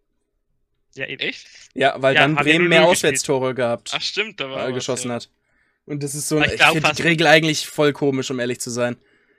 [0.97, 1.21] Ja, eben.
[1.21, 1.47] Echt?
[1.75, 2.91] Ja, weil Ja, dann haben wir Bremen 0-0 mehr gespielt.
[2.97, 5.15] Auswärtstore gehabt, Ach stimmt, da war äh, was, geschossen ja.
[5.17, 5.29] hat.
[5.87, 8.31] Und das ist so Aber ein, ich ich glaub finde die Regel eigentlich voll komisch,
[8.31, 8.97] um ehrlich zu sein.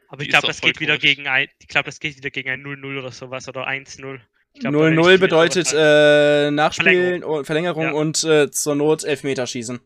[0.10, 1.48] Aber ich glaube, das geht wieder gegen ein.
[1.60, 4.20] Ich glaube, das geht wieder gegen ein 0-0 oder sowas oder 1-0.
[4.54, 7.38] Ich glaub, da werde ich 0-0 wieder bedeutet sowas äh, Nachspielen, Verlängerung.
[7.38, 7.92] und Verlängerung Ja.
[7.94, 9.80] und äh, zur Not Elfmeterschießen.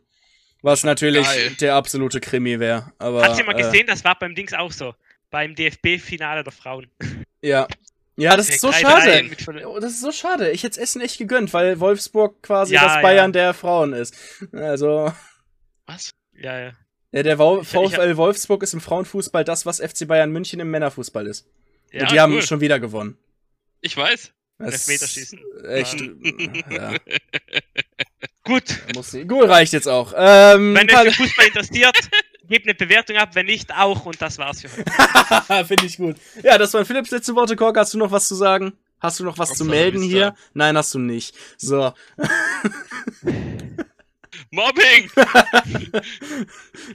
[0.62, 1.50] Was natürlich Geil.
[1.60, 2.92] der absolute Krimi wäre.
[2.98, 4.94] Aber Hast du mal äh, gesehen, das war beim Dings auch so.
[5.30, 6.90] Beim DFB-Finale der Frauen.
[7.40, 7.66] Ja.
[8.20, 9.66] Ja, das ist so 3-3 schade.
[9.68, 10.50] Oh, Das ist so schade.
[10.50, 13.02] Ich hätte es Essen echt gegönnt, weil Wolfsburg quasi Ja, das ja.
[13.02, 14.14] Bayern der Frauen ist.
[14.52, 15.12] Also,
[15.86, 16.10] Was?
[16.34, 16.72] Ja, ja.
[17.12, 20.70] ja, der Ich- ich VfL Wolfsburg ist im Frauenfußball das, was FC Bayern München im
[20.70, 21.46] Männerfußball ist.
[21.92, 22.42] ja Und die haben cool.
[22.42, 23.16] schon wieder gewonnen.
[23.80, 24.32] Ich weiß.
[24.58, 25.38] Das Elfmeterschießen.
[25.68, 26.00] Echt.
[26.70, 26.94] ja,
[28.44, 28.64] Gut.
[28.94, 29.12] muss.
[29.26, 30.12] Gut, reicht jetzt auch.
[30.16, 31.96] Ähm, Wenn euch für Fußball interessiert,
[32.50, 33.30] gebt eine Bewertung ab.
[33.34, 34.04] Wenn nicht, auch.
[34.04, 35.64] Und das war's für heute.
[35.64, 36.16] Finde ich gut.
[36.42, 37.56] Ja, das waren Philipps letzte Worte.
[37.56, 38.74] Kork, hast du noch was zu sagen?
[39.00, 40.34] Hast du noch was zu Hasta la melden hier?
[40.52, 41.34] Nein, hast du nicht.
[41.56, 41.94] So.
[44.50, 45.10] Mobbing!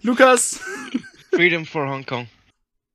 [0.03, 0.59] Lukas.
[1.33, 2.27] Freedom for Hong Kong.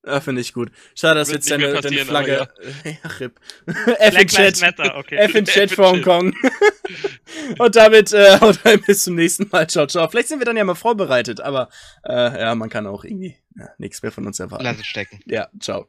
[0.07, 0.71] Ja, finde ich gut.
[0.95, 2.49] Schade, dass Wird jetzt deine, deine Flagge.
[2.85, 3.39] Ja, RIP.
[3.99, 4.61] F in Chat.
[4.61, 5.17] Matter, okay.
[5.17, 5.85] F in Chat für.
[5.85, 6.35] Hongkong.
[7.59, 9.69] Und damit äh, haut rein, bis zum nächsten Mal.
[9.69, 10.09] Ciao, ciao.
[10.09, 11.69] Vielleicht sind wir dann ja mal vorbereitet, aber
[12.05, 14.65] äh, ja, man kann auch irgendwie ja, nichts mehr von uns erwarten.
[14.65, 15.21] Lass es stecken.
[15.27, 15.87] Ja, ciao.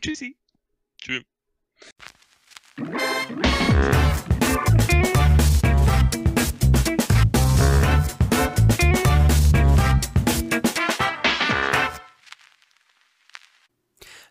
[0.00, 0.36] Tschüssi.
[1.00, 1.22] Tschüss.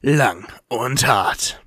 [0.04, 1.62] Lang und hart.